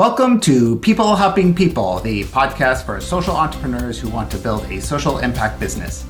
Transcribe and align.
Welcome 0.00 0.38
to 0.42 0.78
People 0.78 1.16
Helping 1.16 1.52
People, 1.52 1.98
the 1.98 2.22
podcast 2.26 2.86
for 2.86 3.00
social 3.00 3.34
entrepreneurs 3.34 3.98
who 3.98 4.08
want 4.08 4.30
to 4.30 4.38
build 4.38 4.64
a 4.66 4.80
social 4.80 5.18
impact 5.18 5.58
business. 5.58 6.06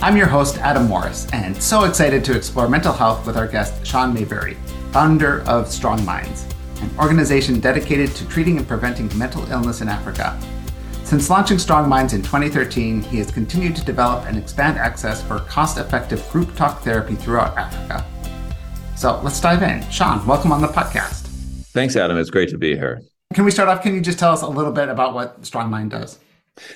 I'm 0.00 0.16
your 0.16 0.26
host, 0.26 0.58
Adam 0.58 0.88
Morris, 0.88 1.28
and 1.32 1.56
so 1.62 1.84
excited 1.84 2.24
to 2.24 2.36
explore 2.36 2.68
mental 2.68 2.92
health 2.92 3.24
with 3.24 3.36
our 3.36 3.46
guest, 3.46 3.86
Sean 3.86 4.12
Mayberry, 4.12 4.54
founder 4.90 5.42
of 5.42 5.68
Strong 5.68 6.04
Minds, 6.04 6.44
an 6.80 6.90
organization 6.98 7.60
dedicated 7.60 8.10
to 8.16 8.26
treating 8.26 8.56
and 8.56 8.66
preventing 8.66 9.16
mental 9.16 9.48
illness 9.52 9.80
in 9.80 9.88
Africa. 9.88 10.36
Since 11.04 11.30
launching 11.30 11.60
Strong 11.60 11.88
Minds 11.88 12.14
in 12.14 12.22
2013, 12.22 13.00
he 13.00 13.18
has 13.18 13.30
continued 13.30 13.76
to 13.76 13.84
develop 13.84 14.26
and 14.26 14.36
expand 14.36 14.76
access 14.76 15.22
for 15.22 15.38
cost 15.38 15.78
effective 15.78 16.28
group 16.32 16.52
talk 16.56 16.82
therapy 16.82 17.14
throughout 17.14 17.56
Africa. 17.56 18.04
So 18.96 19.20
let's 19.22 19.40
dive 19.40 19.62
in. 19.62 19.88
Sean, 19.88 20.26
welcome 20.26 20.50
on 20.50 20.60
the 20.60 20.66
podcast. 20.66 21.28
Thanks, 21.72 21.94
Adam. 21.94 22.18
It's 22.18 22.30
great 22.30 22.48
to 22.48 22.58
be 22.58 22.74
here. 22.74 23.00
Can 23.32 23.44
we 23.44 23.52
start 23.52 23.68
off? 23.68 23.80
Can 23.80 23.94
you 23.94 24.00
just 24.00 24.18
tell 24.18 24.32
us 24.32 24.42
a 24.42 24.48
little 24.48 24.72
bit 24.72 24.88
about 24.88 25.14
what 25.14 25.46
Strong 25.46 25.70
Mind 25.70 25.92
does? 25.92 26.18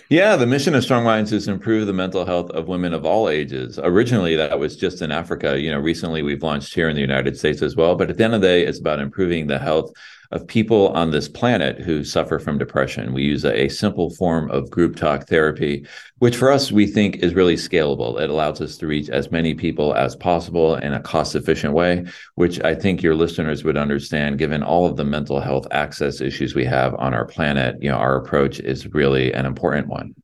Yeah, 0.09 0.37
the 0.37 0.47
mission 0.47 0.77
of 0.77 0.85
Strong 0.85 1.03
Minds 1.03 1.33
is 1.33 1.47
to 1.47 1.51
improve 1.51 1.89
the 1.89 1.93
mental 1.93 2.25
health 2.25 2.49
of 2.53 2.69
women 2.69 2.95
of 2.95 3.05
all 3.05 3.29
ages. 3.29 3.77
Originally, 3.83 4.37
that 4.37 4.57
was 4.57 4.77
just 4.77 5.03
in 5.03 5.11
Africa. 5.11 5.61
You 5.61 5.73
know, 5.73 5.81
recently 5.81 6.23
we've 6.23 6.45
launched 6.45 6.73
here 6.73 6.89
in 6.89 6.95
the 6.95 7.01
United 7.01 7.37
States 7.37 7.61
as 7.61 7.75
well. 7.75 7.97
But 7.97 8.09
at 8.09 8.19
the 8.19 8.25
end 8.25 8.35
of 8.37 8.41
the 8.41 8.47
day, 8.47 8.65
it's 8.65 8.79
about 8.79 9.01
improving 9.01 9.49
the 9.49 9.59
health 9.59 9.91
of 10.35 10.47
people 10.49 10.89
on 10.89 11.13
this 11.13 11.29
planet 11.29 11.81
who 11.81 12.03
suffer 12.03 12.41
from 12.41 12.59
depression. 12.59 13.15
We 13.15 13.23
use 13.23 13.45
a, 13.45 13.63
a, 13.63 13.69
simple 13.69 14.11
form 14.11 14.51
of 14.51 14.69
group 14.69 14.97
talk 14.97 15.29
therapy, 15.29 15.87
which 16.19 16.37
for 16.37 16.51
us, 16.51 16.73
we 16.73 16.87
think 16.87 17.17
is 17.19 17.35
really 17.35 17.55
scalable. 17.55 18.21
It 18.21 18.31
allows 18.31 18.61
us 18.61 18.77
to 18.79 18.89
reach 18.89 19.09
as 19.09 19.31
many 19.31 19.55
people 19.55 19.95
as 19.95 20.17
possible 20.17 20.75
in 20.75 20.93
a 20.93 21.01
cost 21.01 21.37
efficient 21.37 21.73
way, 21.73 22.05
which 22.35 22.61
I 22.65 22.75
think 22.75 23.01
your 23.01 23.15
listeners 23.15 23.63
would 23.63 23.77
understand 23.77 24.39
given 24.39 24.65
all 24.65 24.87
of 24.87 24.97
the 24.97 25.05
mental 25.05 25.41
health 25.41 25.69
access 25.71 26.21
issues 26.21 26.55
we 26.55 26.65
have 26.65 26.95
on 26.97 27.15
our 27.15 27.25
planet. 27.25 27.77
You 27.81 27.91
know, 27.91 27.97
our 27.97 28.17
approach 28.17 28.59
is 28.59 28.93
really 28.93 29.33
an 29.33 29.47
important 29.47 29.87
one. 29.87 30.17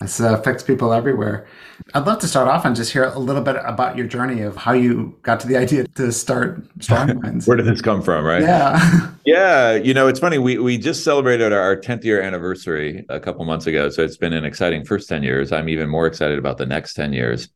This 0.00 0.20
uh, 0.20 0.38
affects 0.38 0.62
people 0.62 0.92
everywhere. 0.92 1.46
I'd 1.94 2.06
love 2.06 2.18
to 2.18 2.28
start 2.28 2.48
off 2.48 2.66
and 2.66 2.76
just 2.76 2.92
hear 2.92 3.04
a 3.04 3.18
little 3.18 3.40
bit 3.40 3.56
about 3.64 3.96
your 3.96 4.06
journey 4.06 4.42
of 4.42 4.54
how 4.54 4.72
you 4.72 5.16
got 5.22 5.40
to 5.40 5.46
the 5.46 5.56
idea 5.64 5.86
to 5.94 6.12
start 6.12 6.62
Strong 6.80 7.20
Minds. 7.22 7.46
Where 7.46 7.56
did 7.56 7.64
this 7.64 7.80
come 7.80 8.02
from, 8.02 8.22
right? 8.22 8.42
Yeah. 8.42 9.12
yeah. 9.24 9.72
You 9.72 9.94
know, 9.94 10.06
it's 10.06 10.20
funny. 10.20 10.36
We 10.36 10.58
we 10.58 10.76
just 10.76 11.02
celebrated 11.02 11.54
our 11.54 11.76
10th 11.76 12.04
year 12.04 12.20
anniversary 12.20 13.06
a 13.08 13.18
couple 13.18 13.44
months 13.46 13.66
ago. 13.66 13.88
So 13.88 14.02
it's 14.02 14.18
been 14.18 14.34
an 14.34 14.44
exciting 14.44 14.84
first 14.84 15.08
10 15.08 15.22
years. 15.22 15.50
I'm 15.50 15.70
even 15.70 15.88
more 15.88 16.06
excited 16.06 16.38
about 16.38 16.58
the 16.58 16.66
next 16.66 16.92
10 16.92 17.14
years. 17.14 17.48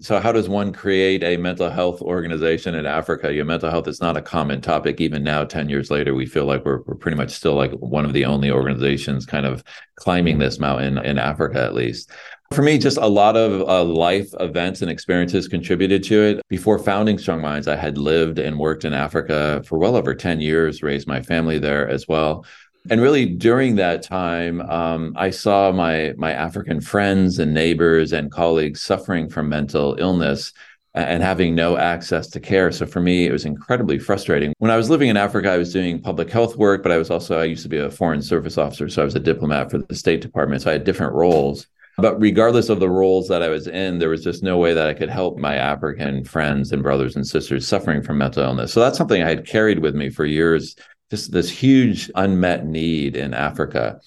So, 0.00 0.20
how 0.20 0.32
does 0.32 0.50
one 0.50 0.72
create 0.72 1.24
a 1.24 1.38
mental 1.38 1.70
health 1.70 2.02
organization 2.02 2.74
in 2.74 2.84
Africa? 2.84 3.32
Your 3.32 3.46
mental 3.46 3.70
health 3.70 3.88
is 3.88 4.02
not 4.02 4.18
a 4.18 4.22
common 4.22 4.60
topic. 4.60 5.00
Even 5.00 5.24
now, 5.24 5.44
10 5.44 5.70
years 5.70 5.90
later, 5.90 6.14
we 6.14 6.26
feel 6.26 6.44
like 6.44 6.64
we're, 6.66 6.82
we're 6.82 6.94
pretty 6.94 7.16
much 7.16 7.30
still 7.30 7.54
like 7.54 7.72
one 7.72 8.04
of 8.04 8.12
the 8.12 8.26
only 8.26 8.50
organizations 8.50 9.24
kind 9.24 9.46
of 9.46 9.64
climbing 9.96 10.38
this 10.38 10.58
mountain 10.58 10.98
in 10.98 11.18
Africa, 11.18 11.62
at 11.62 11.74
least. 11.74 12.10
For 12.52 12.60
me, 12.60 12.76
just 12.76 12.98
a 12.98 13.06
lot 13.06 13.34
of 13.34 13.66
uh, 13.66 13.82
life 13.82 14.28
events 14.40 14.82
and 14.82 14.90
experiences 14.90 15.48
contributed 15.48 16.02
to 16.04 16.22
it. 16.22 16.42
Before 16.50 16.78
founding 16.78 17.16
Strong 17.16 17.40
Minds, 17.40 17.66
I 17.66 17.76
had 17.76 17.96
lived 17.96 18.38
and 18.38 18.58
worked 18.58 18.84
in 18.84 18.92
Africa 18.92 19.62
for 19.64 19.78
well 19.78 19.96
over 19.96 20.14
10 20.14 20.42
years, 20.42 20.82
raised 20.82 21.08
my 21.08 21.22
family 21.22 21.58
there 21.58 21.88
as 21.88 22.06
well 22.06 22.44
and 22.90 23.00
really 23.00 23.26
during 23.26 23.76
that 23.76 24.02
time 24.02 24.60
um, 24.62 25.12
i 25.16 25.30
saw 25.30 25.72
my 25.72 26.12
my 26.16 26.32
african 26.32 26.80
friends 26.80 27.38
and 27.38 27.54
neighbors 27.54 28.12
and 28.12 28.30
colleagues 28.30 28.80
suffering 28.80 29.28
from 29.28 29.48
mental 29.48 29.96
illness 29.98 30.52
and 30.94 31.22
having 31.22 31.54
no 31.54 31.78
access 31.78 32.28
to 32.28 32.38
care. 32.38 32.70
So 32.70 32.84
for 32.84 33.00
me 33.00 33.26
it 33.26 33.32
was 33.32 33.46
incredibly 33.46 33.98
frustrating. 33.98 34.52
When 34.58 34.70
i 34.70 34.76
was 34.76 34.90
living 34.90 35.08
in 35.08 35.16
africa 35.16 35.50
i 35.50 35.56
was 35.56 35.72
doing 35.72 36.00
public 36.00 36.30
health 36.30 36.56
work 36.56 36.82
but 36.82 36.92
i 36.92 36.98
was 36.98 37.10
also 37.10 37.38
i 37.38 37.44
used 37.44 37.62
to 37.62 37.68
be 37.68 37.78
a 37.78 37.90
foreign 37.90 38.22
service 38.22 38.58
officer 38.58 38.88
so 38.88 39.02
i 39.02 39.04
was 39.04 39.14
a 39.14 39.20
diplomat 39.20 39.70
for 39.70 39.78
the 39.78 39.94
state 39.94 40.20
department 40.20 40.62
so 40.62 40.70
i 40.70 40.74
had 40.74 40.84
different 40.84 41.14
roles. 41.14 41.66
But 41.98 42.18
regardless 42.18 42.70
of 42.70 42.80
the 42.80 42.88
roles 42.88 43.28
that 43.28 43.42
I 43.42 43.48
was 43.48 43.66
in, 43.66 43.98
there 43.98 44.08
was 44.08 44.24
just 44.24 44.42
no 44.42 44.56
way 44.56 44.72
that 44.72 44.88
I 44.88 44.94
could 44.94 45.10
help 45.10 45.38
my 45.38 45.56
African 45.56 46.24
friends 46.24 46.72
and 46.72 46.82
brothers 46.82 47.16
and 47.16 47.26
sisters 47.26 47.68
suffering 47.68 48.02
from 48.02 48.16
mental 48.16 48.42
illness. 48.42 48.72
So 48.72 48.80
that's 48.80 48.96
something 48.96 49.22
I 49.22 49.28
had 49.28 49.46
carried 49.46 49.80
with 49.80 49.94
me 49.94 50.08
for 50.08 50.24
years 50.24 50.74
just 51.12 51.30
this 51.30 51.50
huge 51.50 52.10
unmet 52.14 52.64
need 52.64 53.16
in 53.16 53.34
Africa. 53.34 54.00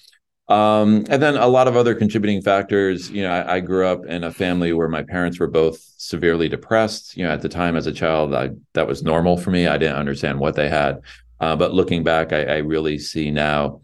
Um, 0.48 1.04
and 1.08 1.22
then 1.22 1.36
a 1.36 1.46
lot 1.46 1.68
of 1.68 1.76
other 1.76 1.94
contributing 1.94 2.42
factors. 2.42 3.08
You 3.12 3.22
know, 3.22 3.30
I, 3.30 3.54
I, 3.54 3.60
grew 3.60 3.86
up 3.86 4.04
in 4.06 4.24
a 4.24 4.32
family 4.32 4.72
where 4.72 4.88
my 4.88 5.04
parents 5.04 5.38
were 5.38 5.46
both 5.46 5.78
severely 5.98 6.48
depressed. 6.48 7.16
You 7.16 7.24
know, 7.24 7.30
at 7.30 7.42
the 7.42 7.48
time 7.48 7.76
as 7.76 7.86
a 7.86 7.92
child, 7.92 8.34
I, 8.34 8.50
that 8.72 8.88
was 8.88 9.04
normal 9.04 9.36
for 9.36 9.52
me. 9.52 9.68
I 9.68 9.78
didn't 9.78 9.98
understand 9.98 10.40
what 10.40 10.56
they 10.56 10.68
had. 10.68 11.00
Uh, 11.38 11.54
but 11.54 11.74
looking 11.74 12.02
back, 12.02 12.32
I, 12.32 12.42
I, 12.42 12.56
really 12.56 12.98
see 12.98 13.30
now 13.30 13.82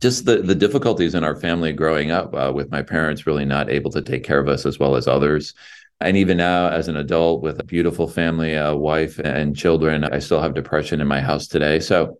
just 0.00 0.24
the, 0.24 0.38
the 0.38 0.54
difficulties 0.56 1.14
in 1.14 1.22
our 1.22 1.36
family 1.36 1.72
growing 1.72 2.10
up 2.10 2.34
uh, 2.34 2.50
with 2.52 2.72
my 2.72 2.82
parents 2.82 3.28
really 3.28 3.44
not 3.44 3.70
able 3.70 3.92
to 3.92 4.02
take 4.02 4.24
care 4.24 4.40
of 4.40 4.48
us 4.48 4.66
as 4.66 4.80
well 4.80 4.96
as 4.96 5.06
others. 5.06 5.54
And 6.00 6.16
even 6.16 6.36
now, 6.36 6.68
as 6.68 6.88
an 6.88 6.96
adult 6.96 7.42
with 7.42 7.60
a 7.60 7.64
beautiful 7.64 8.08
family, 8.08 8.54
a 8.54 8.74
wife, 8.74 9.20
and 9.20 9.56
children, 9.56 10.02
I 10.02 10.18
still 10.18 10.42
have 10.42 10.54
depression 10.54 11.00
in 11.00 11.06
my 11.06 11.20
house 11.20 11.46
today. 11.46 11.78
So, 11.78 12.18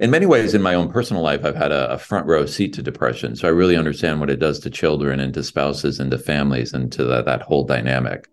in 0.00 0.10
many 0.10 0.26
ways 0.26 0.54
in 0.54 0.62
my 0.62 0.74
own 0.74 0.90
personal 0.90 1.22
life 1.22 1.44
i've 1.44 1.56
had 1.56 1.72
a, 1.72 1.92
a, 1.92 1.98
front 1.98 2.26
row 2.26 2.46
seat 2.46 2.72
to 2.74 2.82
depression. 2.82 3.36
So 3.36 3.48
i 3.48 3.50
really 3.50 3.76
understand 3.76 4.20
what 4.20 4.30
it 4.30 4.38
does 4.38 4.58
to 4.60 4.70
children 4.70 5.20
and 5.20 5.32
to 5.34 5.42
spouses 5.42 6.00
and 6.00 6.10
to 6.10 6.18
families 6.18 6.72
and 6.72 6.90
to 6.92 7.04
that, 7.04 7.24
that 7.24 7.42
whole 7.42 7.64
dynamic. 7.64 8.28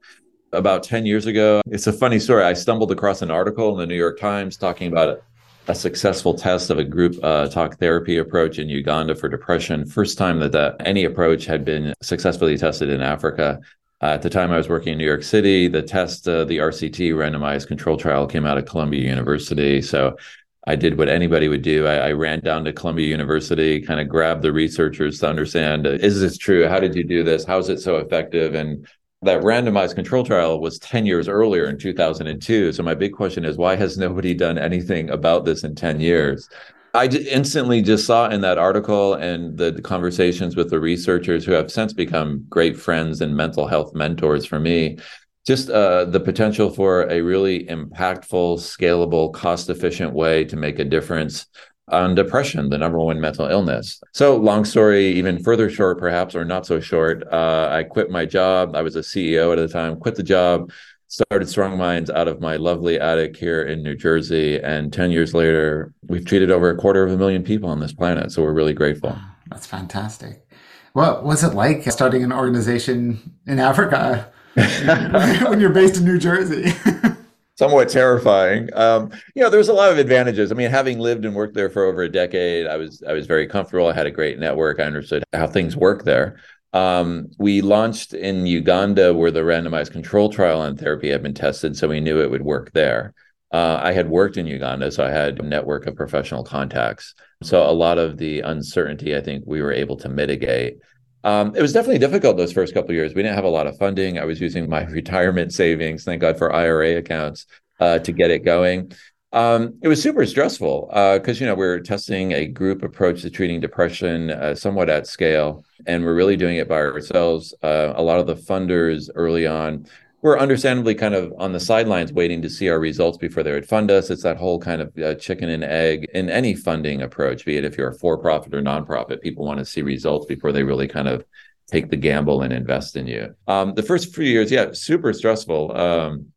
About 0.51 0.83
10 0.83 1.05
years 1.05 1.25
ago 1.25 1.61
it's 1.67 1.87
a 1.87 1.93
funny 1.93 2.19
story. 2.19 2.43
I 2.43 2.53
stumbled 2.53 2.91
across 2.91 3.21
an 3.21 3.31
article 3.31 3.71
in 3.73 3.77
the 3.77 3.87
new 3.87 3.95
york 3.97 4.19
times 4.19 4.57
talking 4.57 4.91
about 4.91 5.21
a, 5.67 5.75
successful 5.75 6.33
test 6.33 6.69
of 6.69 6.77
a 6.77 6.83
group 6.83 7.15
uh, 7.23 7.47
talk 7.47 7.79
therapy 7.79 8.17
approach 8.17 8.59
in 8.59 8.67
uganda 8.67 9.15
for 9.15 9.29
depression. 9.29 9.85
First 9.85 10.17
time 10.17 10.39
that, 10.39 10.51
that 10.51 10.75
any 10.85 11.05
approach 11.05 11.45
had 11.45 11.63
been 11.63 11.93
successfully 12.01 12.57
tested 12.57 12.89
in 12.89 13.01
africa. 13.01 13.61
Uh, 14.03 14.07
at 14.07 14.21
the 14.21 14.29
time 14.29 14.51
I 14.51 14.57
was 14.57 14.67
working 14.67 14.91
in 14.91 14.97
New 14.97 15.05
York 15.05 15.23
City, 15.23 15.69
the 15.69 15.81
test, 15.81 16.27
uh, 16.27 16.43
the 16.43 16.57
RCT 16.57 17.13
randomized 17.13 17.67
control 17.67 17.95
trial 17.95 18.27
came 18.27 18.45
out 18.45 18.57
of 18.57 18.65
Columbia 18.65 18.99
University. 18.99 19.81
So 19.81 20.17
I 20.65 20.75
did 20.75 20.97
what 20.97 21.09
anybody 21.09 21.47
would 21.49 21.61
do. 21.61 21.85
I, 21.85 21.95
I, 21.95 22.11
ran 22.13 22.39
down 22.39 22.63
to 22.65 22.73
Columbia 22.73 23.07
University, 23.07 23.81
kind 23.81 23.99
of 23.99 24.07
grabbed 24.07 24.43
the 24.43 24.53
researchers 24.53 25.19
to 25.19 25.27
understand 25.27 25.85
uh, 25.85 25.91
is 25.91 26.21
this 26.21 26.37
true? 26.37 26.67
How 26.67 26.79
did 26.79 26.95
you 26.95 27.03
do 27.03 27.23
this? 27.23 27.43
How 27.43 27.57
is 27.57 27.69
it 27.69 27.81
so 27.81 27.97
effective? 27.97 28.55
And 28.55 28.87
that 29.23 29.41
randomized 29.41 29.95
control 29.95 30.23
trial 30.23 30.59
was 30.59 30.79
10 30.79 31.05
years 31.05 31.27
earlier 31.27 31.65
in 31.65 31.77
2002. 31.77 32.71
So 32.71 32.83
my 32.83 32.93
big 32.93 33.13
question 33.13 33.45
is 33.45 33.57
why 33.57 33.75
has 33.75 33.97
nobody 33.97 34.33
done 34.33 34.57
anything 34.57 35.09
about 35.09 35.45
this 35.45 35.63
in 35.63 35.75
10 35.75 35.99
years? 35.99 36.49
I 36.93 37.07
instantly 37.07 37.81
just 37.81 38.05
saw 38.05 38.29
in 38.29 38.41
that 38.41 38.59
article 38.59 39.15
and 39.15 39.57
the 39.57 39.81
conversations 39.81 40.55
with 40.55 40.69
the 40.69 40.79
researchers 40.79 41.43
who 41.43 41.51
have 41.53 41.71
since 41.71 41.91
become 41.91 42.45
great 42.49 42.77
friends 42.77 43.19
and 43.19 43.35
mental 43.35 43.65
health 43.65 43.95
mentors 43.95 44.45
for 44.45 44.59
me 44.59 44.99
just 45.45 45.69
uh, 45.69 46.05
the 46.05 46.19
potential 46.19 46.69
for 46.69 47.03
a 47.09 47.21
really 47.21 47.65
impactful, 47.65 48.59
scalable, 48.59 49.33
cost 49.33 49.69
efficient 49.69 50.13
way 50.13 50.45
to 50.45 50.55
make 50.55 50.79
a 50.79 50.85
difference 50.85 51.47
on 51.89 52.15
depression, 52.15 52.69
the 52.69 52.77
number 52.77 52.97
one 52.97 53.19
mental 53.19 53.45
illness. 53.45 54.01
So, 54.13 54.37
long 54.37 54.63
story, 54.63 55.07
even 55.07 55.43
further 55.43 55.69
short, 55.69 55.99
perhaps, 55.99 56.33
or 56.33 56.45
not 56.45 56.65
so 56.65 56.79
short, 56.79 57.23
uh, 57.31 57.69
I 57.71 57.83
quit 57.83 58.09
my 58.09 58.25
job. 58.25 58.75
I 58.75 58.81
was 58.81 58.95
a 58.95 59.01
CEO 59.01 59.51
at 59.51 59.57
the 59.57 59.67
time, 59.67 59.99
quit 59.99 60.15
the 60.15 60.23
job, 60.23 60.71
started 61.09 61.49
Strong 61.49 61.77
Minds 61.77 62.09
out 62.09 62.29
of 62.29 62.39
my 62.39 62.55
lovely 62.55 62.99
attic 62.99 63.35
here 63.35 63.63
in 63.63 63.83
New 63.83 63.95
Jersey. 63.95 64.61
And 64.61 64.93
10 64.93 65.11
years 65.11 65.33
later, 65.33 65.93
we've 66.07 66.25
treated 66.25 66.51
over 66.51 66.69
a 66.69 66.77
quarter 66.77 67.03
of 67.03 67.11
a 67.11 67.17
million 67.17 67.43
people 67.43 67.69
on 67.69 67.81
this 67.81 67.93
planet. 67.93 68.31
So, 68.31 68.43
we're 68.43 68.53
really 68.53 68.73
grateful. 68.73 69.17
That's 69.49 69.67
fantastic. 69.67 70.47
What 70.93 71.25
was 71.25 71.43
it 71.43 71.53
like 71.53 71.83
starting 71.91 72.23
an 72.23 72.31
organization 72.31 73.33
in 73.45 73.59
Africa? 73.59 74.31
when 75.47 75.59
you're 75.59 75.69
based 75.69 75.97
in 75.97 76.05
New 76.05 76.19
Jersey. 76.19 76.71
Somewhat 77.55 77.89
terrifying. 77.89 78.69
Um, 78.73 79.11
you 79.35 79.43
know, 79.43 79.49
there's 79.49 79.69
a 79.69 79.73
lot 79.73 79.91
of 79.91 79.99
advantages. 79.99 80.51
I 80.51 80.55
mean, 80.55 80.71
having 80.71 80.99
lived 80.99 81.23
and 81.23 81.35
worked 81.35 81.53
there 81.53 81.69
for 81.69 81.85
over 81.85 82.01
a 82.01 82.09
decade, 82.09 82.65
I 82.65 82.77
was 82.77 83.03
I 83.07 83.13
was 83.13 83.27
very 83.27 83.47
comfortable. 83.47 83.87
I 83.87 83.93
had 83.93 84.07
a 84.07 84.11
great 84.11 84.39
network. 84.39 84.79
I 84.79 84.83
understood 84.83 85.23
how 85.33 85.47
things 85.47 85.75
work 85.75 86.03
there. 86.03 86.39
Um, 86.73 87.27
we 87.37 87.61
launched 87.61 88.15
in 88.15 88.47
Uganda, 88.47 89.13
where 89.13 89.29
the 89.29 89.41
randomized 89.41 89.91
control 89.91 90.29
trial 90.29 90.61
on 90.61 90.75
therapy 90.75 91.09
had 91.09 91.21
been 91.21 91.35
tested, 91.35 91.77
so 91.77 91.87
we 91.87 91.99
knew 91.99 92.21
it 92.21 92.31
would 92.31 92.41
work 92.41 92.71
there. 92.73 93.13
Uh, 93.51 93.79
I 93.81 93.93
had 93.93 94.09
worked 94.09 94.37
in 94.37 94.47
Uganda, 94.47 94.91
so 94.91 95.05
I 95.05 95.11
had 95.11 95.39
a 95.39 95.43
network 95.43 95.85
of 95.85 95.95
professional 95.95 96.43
contacts. 96.43 97.13
So 97.43 97.69
a 97.69 97.71
lot 97.71 97.99
of 97.99 98.17
the 98.17 98.41
uncertainty, 98.41 99.15
I 99.15 99.21
think, 99.21 99.43
we 99.45 99.61
were 99.61 99.71
able 99.71 99.95
to 99.97 100.09
mitigate. 100.09 100.77
Um, 101.23 101.55
it 101.55 101.61
was 101.61 101.73
definitely 101.73 101.99
difficult 101.99 102.37
those 102.37 102.51
first 102.51 102.73
couple 102.73 102.93
years. 102.93 103.13
We 103.13 103.23
didn't 103.23 103.35
have 103.35 103.45
a 103.45 103.49
lot 103.49 103.67
of 103.67 103.77
funding. 103.77 104.19
I 104.19 104.25
was 104.25 104.41
using 104.41 104.69
my 104.69 104.83
retirement 104.85 105.53
savings, 105.53 106.03
thank 106.03 106.21
God 106.21 106.37
for 106.37 106.53
IRA 106.53 106.97
accounts, 106.97 107.45
uh, 107.79 107.99
to 107.99 108.11
get 108.11 108.31
it 108.31 108.43
going. 108.43 108.91
Um, 109.31 109.79
it 109.81 109.87
was 109.87 109.99
super 110.01 110.27
stressful 110.27 110.89
because 110.89 111.37
uh, 111.37 111.39
you 111.39 111.45
know 111.47 111.55
we 111.55 111.65
are 111.65 111.79
testing 111.79 112.33
a 112.33 112.45
group 112.45 112.83
approach 112.83 113.23
to 113.23 113.31
treating 113.31 113.59
depression 113.59 114.29
uh, 114.29 114.53
somewhat 114.53 114.91
at 114.91 115.07
scale, 115.07 115.65
and 115.87 116.05
we're 116.05 116.13
really 116.13 116.37
doing 116.37 116.57
it 116.57 116.69
by 116.69 116.75
ourselves. 116.75 117.51
Uh, 117.63 117.93
a 117.95 118.03
lot 118.03 118.19
of 118.19 118.27
the 118.27 118.35
funders 118.35 119.09
early 119.15 119.47
on 119.47 119.87
we're 120.23 120.39
understandably 120.39 120.95
kind 120.95 121.13
of 121.13 121.33
on 121.37 121.51
the 121.51 121.59
sidelines 121.59 122.13
waiting 122.13 122.41
to 122.41 122.49
see 122.49 122.69
our 122.69 122.79
results 122.79 123.17
before 123.17 123.43
they 123.43 123.51
would 123.51 123.67
fund 123.67 123.91
us. 123.91 124.09
It's 124.09 124.23
that 124.23 124.37
whole 124.37 124.57
kind 124.57 124.81
of 124.81 124.97
uh, 124.97 125.15
chicken 125.15 125.49
and 125.49 125.65
egg 125.65 126.07
in 126.13 126.29
any 126.29 126.55
funding 126.55 127.01
approach, 127.01 127.45
be 127.45 127.57
it 127.57 127.65
if 127.65 127.77
you're 127.77 127.89
a 127.89 127.93
for 127.93 128.17
profit 128.17 128.53
or 128.53 128.61
nonprofit, 128.61 129.21
people 129.21 129.45
want 129.45 129.59
to 129.59 129.65
see 129.65 129.81
results 129.81 130.25
before 130.25 130.53
they 130.53 130.63
really 130.63 130.87
kind 130.87 131.09
of 131.09 131.25
take 131.67 131.89
the 131.89 131.97
gamble 131.97 132.41
and 132.41 132.53
invest 132.53 132.95
in 132.95 133.05
you. 133.05 133.35
Um, 133.47 133.73
the 133.73 133.83
first 133.83 134.15
few 134.15 134.23
years, 134.23 134.49
yeah, 134.49 134.71
super 134.71 135.11
stressful. 135.11 135.75
Um, 135.75 136.27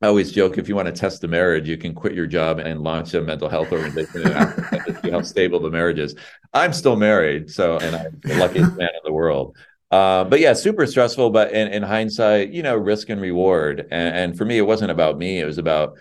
I 0.00 0.06
always 0.06 0.30
joke 0.30 0.56
if 0.56 0.68
you 0.68 0.76
want 0.76 0.86
to 0.86 0.92
test 0.92 1.20
the 1.20 1.28
marriage, 1.28 1.68
you 1.68 1.76
can 1.76 1.94
quit 1.94 2.14
your 2.14 2.26
job 2.26 2.60
and 2.60 2.80
launch 2.80 3.12
a 3.14 3.22
mental 3.22 3.48
health 3.48 3.72
organization 3.72 4.22
to 4.22 5.00
see 5.02 5.10
how 5.10 5.22
stable 5.22 5.58
the 5.58 5.70
marriage 5.70 5.98
is. 5.98 6.14
I'm 6.52 6.72
still 6.72 6.96
married, 6.96 7.50
so 7.50 7.78
and 7.78 7.96
I'm 7.96 8.20
the 8.22 8.36
luckiest 8.36 8.76
man 8.76 8.88
in 8.88 9.00
the 9.04 9.12
world. 9.12 9.56
Uh, 9.92 10.24
but 10.24 10.40
yeah, 10.40 10.54
super 10.54 10.86
stressful. 10.86 11.30
But 11.30 11.52
in, 11.52 11.68
in 11.68 11.82
hindsight, 11.82 12.50
you 12.50 12.62
know, 12.62 12.74
risk 12.74 13.10
and 13.10 13.20
reward. 13.20 13.86
And, 13.90 14.16
and 14.16 14.38
for 14.38 14.46
me, 14.46 14.56
it 14.56 14.62
wasn't 14.62 14.90
about 14.90 15.18
me. 15.18 15.38
It 15.38 15.44
was 15.44 15.58
about 15.58 15.98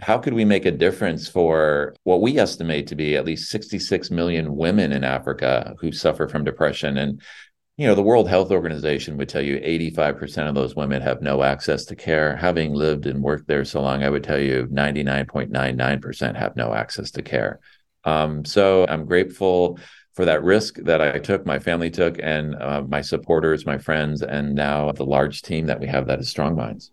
how 0.00 0.18
could 0.18 0.32
we 0.32 0.44
make 0.44 0.64
a 0.64 0.70
difference 0.70 1.28
for 1.28 1.94
what 2.04 2.20
we 2.20 2.38
estimate 2.38 2.86
to 2.88 2.94
be 2.94 3.16
at 3.16 3.24
least 3.24 3.50
66 3.50 4.10
million 4.10 4.56
women 4.56 4.92
in 4.92 5.02
Africa 5.02 5.74
who 5.80 5.90
suffer 5.90 6.28
from 6.28 6.44
depression. 6.44 6.96
And, 6.96 7.20
you 7.76 7.86
know, 7.86 7.96
the 7.96 8.02
World 8.02 8.28
Health 8.28 8.52
Organization 8.52 9.16
would 9.16 9.28
tell 9.28 9.42
you 9.42 9.58
85% 9.58 10.48
of 10.48 10.54
those 10.54 10.76
women 10.76 11.02
have 11.02 11.20
no 11.20 11.42
access 11.42 11.84
to 11.86 11.96
care. 11.96 12.36
Having 12.36 12.74
lived 12.74 13.06
and 13.06 13.22
worked 13.22 13.48
there 13.48 13.64
so 13.64 13.80
long, 13.80 14.04
I 14.04 14.10
would 14.10 14.24
tell 14.24 14.40
you 14.40 14.68
99.99% 14.72 16.36
have 16.36 16.54
no 16.54 16.74
access 16.74 17.10
to 17.12 17.22
care. 17.22 17.58
Um, 18.04 18.44
so 18.44 18.86
I'm 18.88 19.04
grateful 19.04 19.78
for 20.12 20.24
that 20.24 20.42
risk 20.42 20.76
that 20.76 21.00
I 21.00 21.18
took, 21.18 21.46
my 21.46 21.58
family 21.58 21.90
took, 21.90 22.18
and 22.22 22.54
uh, 22.56 22.82
my 22.86 23.00
supporters, 23.00 23.64
my 23.64 23.78
friends, 23.78 24.22
and 24.22 24.54
now 24.54 24.92
the 24.92 25.06
large 25.06 25.42
team 25.42 25.66
that 25.66 25.80
we 25.80 25.86
have 25.86 26.06
that 26.06 26.20
is 26.20 26.28
Strong 26.28 26.56
Minds. 26.56 26.90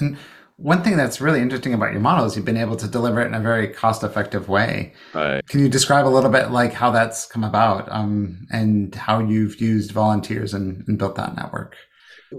And 0.00 0.16
one 0.56 0.82
thing 0.82 0.96
that's 0.96 1.20
really 1.20 1.40
interesting 1.40 1.74
about 1.74 1.92
your 1.92 2.00
model 2.00 2.24
is 2.26 2.36
you've 2.36 2.44
been 2.44 2.56
able 2.56 2.76
to 2.76 2.88
deliver 2.88 3.20
it 3.20 3.26
in 3.26 3.34
a 3.34 3.40
very 3.40 3.68
cost-effective 3.68 4.48
way. 4.48 4.92
Right. 5.12 5.44
Can 5.48 5.60
you 5.60 5.68
describe 5.68 6.06
a 6.06 6.08
little 6.08 6.30
bit 6.30 6.50
like 6.50 6.72
how 6.72 6.90
that's 6.90 7.26
come 7.26 7.44
about 7.44 7.90
um, 7.90 8.46
and 8.52 8.94
how 8.94 9.18
you've 9.20 9.60
used 9.60 9.90
volunteers 9.90 10.54
and, 10.54 10.84
and 10.86 10.98
built 10.98 11.16
that 11.16 11.36
network? 11.36 11.76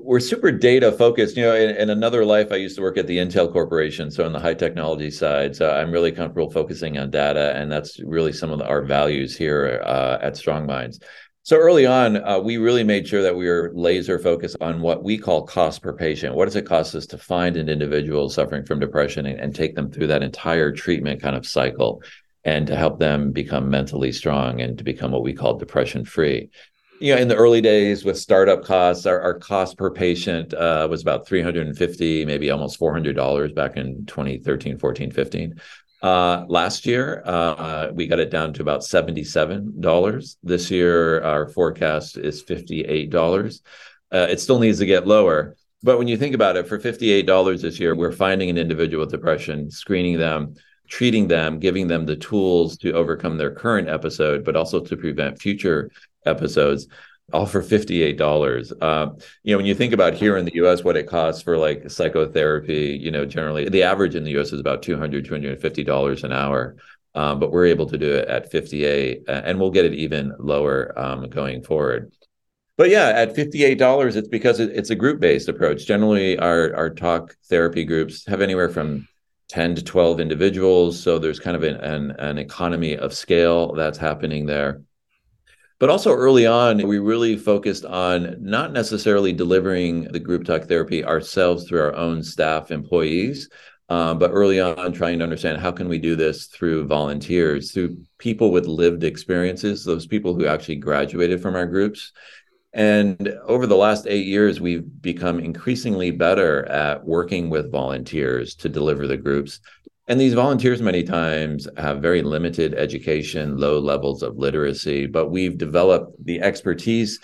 We're 0.03 0.19
super 0.19 0.51
data 0.51 0.91
focused. 0.91 1.37
You 1.37 1.43
know, 1.43 1.55
in, 1.55 1.75
in, 1.75 1.89
another 1.89 2.25
life, 2.25 2.51
I 2.51 2.55
used 2.57 2.75
to 2.75 2.81
work 2.81 2.97
at 2.97 3.07
the 3.07 3.17
Intel 3.17 3.51
Corporation, 3.51 4.11
so 4.11 4.25
on 4.25 4.33
the 4.33 4.39
high 4.39 4.53
technology 4.53 5.09
side. 5.09 5.55
So 5.55 5.71
I'm 5.71 5.91
really 5.91 6.11
comfortable 6.11 6.51
focusing 6.51 6.97
on 6.97 7.09
data, 7.09 7.55
and 7.55 7.71
that's 7.71 7.99
really 7.99 8.33
some 8.33 8.51
of 8.51 8.59
the, 8.59 8.67
our 8.67 8.83
values 8.83 9.35
here 9.35 9.81
uh, 9.85 10.19
at 10.21 10.37
Strong 10.37 10.65
Minds. 10.65 10.99
So 11.43 11.57
early 11.57 11.85
on, 11.85 12.17
uh, 12.23 12.39
we 12.39 12.57
really 12.57 12.83
made 12.83 13.07
sure 13.07 13.21
that 13.21 13.35
we 13.35 13.47
were 13.47 13.71
laser 13.75 14.17
focused 14.17 14.57
on 14.61 14.81
what 14.81 15.03
we 15.03 15.17
call 15.17 15.45
cost 15.45 15.83
per 15.83 15.93
patient. 15.93 16.35
What 16.35 16.45
does 16.45 16.55
it 16.55 16.65
cost 16.65 16.95
us 16.95 17.05
to 17.07 17.19
find 17.19 17.55
an 17.55 17.69
individual 17.69 18.29
suffering 18.29 18.65
from 18.65 18.79
depression 18.79 19.27
and, 19.27 19.39
and 19.39 19.55
take 19.55 19.75
them 19.75 19.91
through 19.91 20.07
that 20.07 20.23
entire 20.23 20.71
treatment 20.71 21.21
kind 21.21 21.35
of 21.35 21.45
cycle? 21.45 22.01
and 22.47 22.67
to 22.67 22.75
help 22.75 22.99
them 22.99 23.31
become 23.31 23.71
mentally 23.71 24.11
strong 24.11 24.61
and 24.61 24.77
to 24.77 24.83
become 24.83 25.11
what 25.11 25.23
we 25.23 25.33
call 25.33 25.57
depression 25.57 26.05
free 26.05 26.47
you 26.99 27.13
know 27.13 27.21
in 27.21 27.27
the 27.27 27.35
early 27.35 27.61
days 27.61 28.05
with 28.05 28.17
startup 28.17 28.63
costs 28.63 29.05
our, 29.05 29.19
our 29.19 29.33
cost 29.33 29.77
per 29.77 29.91
patient 29.91 30.53
uh, 30.53 30.87
was 30.89 31.01
about 31.01 31.27
350 31.27 32.25
maybe 32.25 32.49
almost 32.49 32.79
$400 32.79 33.53
back 33.53 33.77
in 33.77 34.05
2013 34.05 34.77
14 34.77 35.11
15 35.11 35.61
uh, 36.01 36.45
last 36.47 36.85
year 36.85 37.23
uh, 37.25 37.89
we 37.93 38.07
got 38.07 38.19
it 38.19 38.29
down 38.29 38.53
to 38.53 38.61
about 38.61 38.81
$77 38.81 40.35
this 40.43 40.71
year 40.71 41.21
our 41.23 41.47
forecast 41.49 42.17
is 42.17 42.43
$58 42.43 43.61
uh, 44.13 44.27
it 44.29 44.39
still 44.39 44.59
needs 44.59 44.79
to 44.79 44.85
get 44.85 45.07
lower 45.07 45.55
but 45.83 45.97
when 45.97 46.07
you 46.07 46.17
think 46.17 46.33
about 46.33 46.55
it 46.55 46.67
for 46.67 46.79
$58 46.79 47.61
this 47.61 47.79
year 47.79 47.95
we're 47.95 48.11
finding 48.11 48.49
an 48.49 48.57
individual 48.57 49.03
with 49.03 49.11
depression 49.11 49.69
screening 49.69 50.17
them 50.17 50.55
treating 50.87 51.27
them 51.27 51.59
giving 51.59 51.87
them 51.87 52.05
the 52.05 52.15
tools 52.15 52.77
to 52.77 52.93
overcome 52.93 53.37
their 53.37 53.51
current 53.51 53.89
episode 53.89 54.45
but 54.45 54.55
also 54.55 54.79
to 54.79 54.95
prevent 54.95 55.41
future 55.41 55.89
episodes 56.25 56.87
all 57.33 57.47
for 57.47 57.63
$58 57.63 58.71
uh, 58.81 59.09
you 59.43 59.51
know 59.51 59.57
when 59.57 59.65
you 59.65 59.73
think 59.73 59.93
about 59.93 60.13
here 60.13 60.37
in 60.37 60.45
the 60.45 60.51
us 60.51 60.83
what 60.83 60.95
it 60.95 61.07
costs 61.07 61.41
for 61.41 61.57
like 61.57 61.89
psychotherapy 61.89 62.99
you 63.01 63.09
know 63.09 63.25
generally 63.25 63.67
the 63.67 63.81
average 63.81 64.15
in 64.15 64.23
the 64.23 64.31
us 64.37 64.53
is 64.53 64.59
about 64.59 64.83
200 64.83 65.25
$250 65.25 66.23
an 66.23 66.31
hour. 66.31 66.75
Um, 67.13 67.39
but 67.39 67.51
we're 67.51 67.67
able 67.67 67.85
to 67.85 67.97
do 67.97 68.11
it 68.11 68.27
at 68.27 68.51
58 68.51 69.23
and 69.27 69.57
we'll 69.57 69.71
get 69.71 69.85
it 69.85 69.93
even 69.93 70.33
lower 70.37 70.93
um, 70.99 71.29
going 71.29 71.63
forward. 71.63 72.11
But 72.77 72.89
yeah 72.89 73.07
at 73.07 73.35
$58 73.35 74.15
it's 74.15 74.27
because 74.27 74.59
it's 74.59 74.89
a 74.89 74.95
group 74.95 75.19
based 75.19 75.47
approach. 75.47 75.85
Generally 75.85 76.39
our, 76.39 76.75
our 76.75 76.89
talk 76.89 77.35
therapy 77.49 77.85
groups 77.85 78.25
have 78.27 78.41
anywhere 78.41 78.69
from 78.69 79.07
10 79.47 79.75
to 79.75 79.83
12 79.83 80.19
individuals. 80.19 81.01
So 81.01 81.17
there's 81.17 81.39
kind 81.39 81.55
of 81.55 81.63
an, 81.63 81.75
an, 81.75 82.11
an 82.19 82.37
economy 82.37 82.97
of 82.97 83.13
scale 83.13 83.73
that's 83.73 83.97
happening 83.97 84.45
there 84.45 84.81
but 85.79 85.89
also 85.89 86.13
early 86.13 86.45
on, 86.45 86.87
we 86.87 86.99
really 86.99 87.37
focused 87.37 87.85
on 87.85 88.37
not 88.39 88.71
necessarily 88.71 89.33
delivering 89.33 90.03
the 90.05 90.19
group 90.19 90.45
talk 90.45 90.63
therapy 90.63 91.03
ourselves 91.03 91.67
through 91.67 91.81
our 91.81 91.95
own 91.95 92.23
staff 92.23 92.71
employees, 92.71 93.49
uh, 93.89 94.13
but 94.13 94.31
early 94.31 94.59
on 94.59 94.93
trying 94.93 95.19
to 95.19 95.23
understand 95.23 95.59
how 95.59 95.71
can 95.71 95.89
we 95.89 95.99
do 95.99 96.15
this 96.15 96.47
through 96.47 96.87
volunteers, 96.87 97.71
through 97.71 97.97
people 98.17 98.51
with 98.51 98.65
lived 98.65 99.03
experiences, 99.03 99.83
those 99.83 100.07
people 100.07 100.33
who 100.33 100.47
actually 100.47 100.77
graduated 100.77 101.41
from 101.41 101.55
our 101.55 101.67
groups. 101.67 102.13
And 102.73 103.33
over 103.45 103.67
the 103.67 103.75
last 103.75 104.07
eight 104.07 104.25
years, 104.25 104.59
we've 104.59 104.85
become 105.01 105.39
increasingly 105.39 106.11
better 106.11 106.65
at 106.67 107.05
working 107.05 107.49
with 107.49 107.71
volunteers 107.71 108.55
to 108.55 108.69
deliver 108.69 109.07
the 109.07 109.17
groups 109.17 109.59
and 110.07 110.19
these 110.19 110.33
volunteers 110.33 110.81
many 110.81 111.03
times 111.03 111.67
have 111.77 112.01
very 112.01 112.21
limited 112.21 112.75
education, 112.75 113.57
low 113.57 113.79
levels 113.79 114.21
of 114.21 114.37
literacy, 114.37 115.07
but 115.07 115.29
we've 115.29 115.57
developed 115.57 116.23
the 116.23 116.41
expertise 116.41 117.19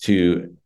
to 0.00 0.56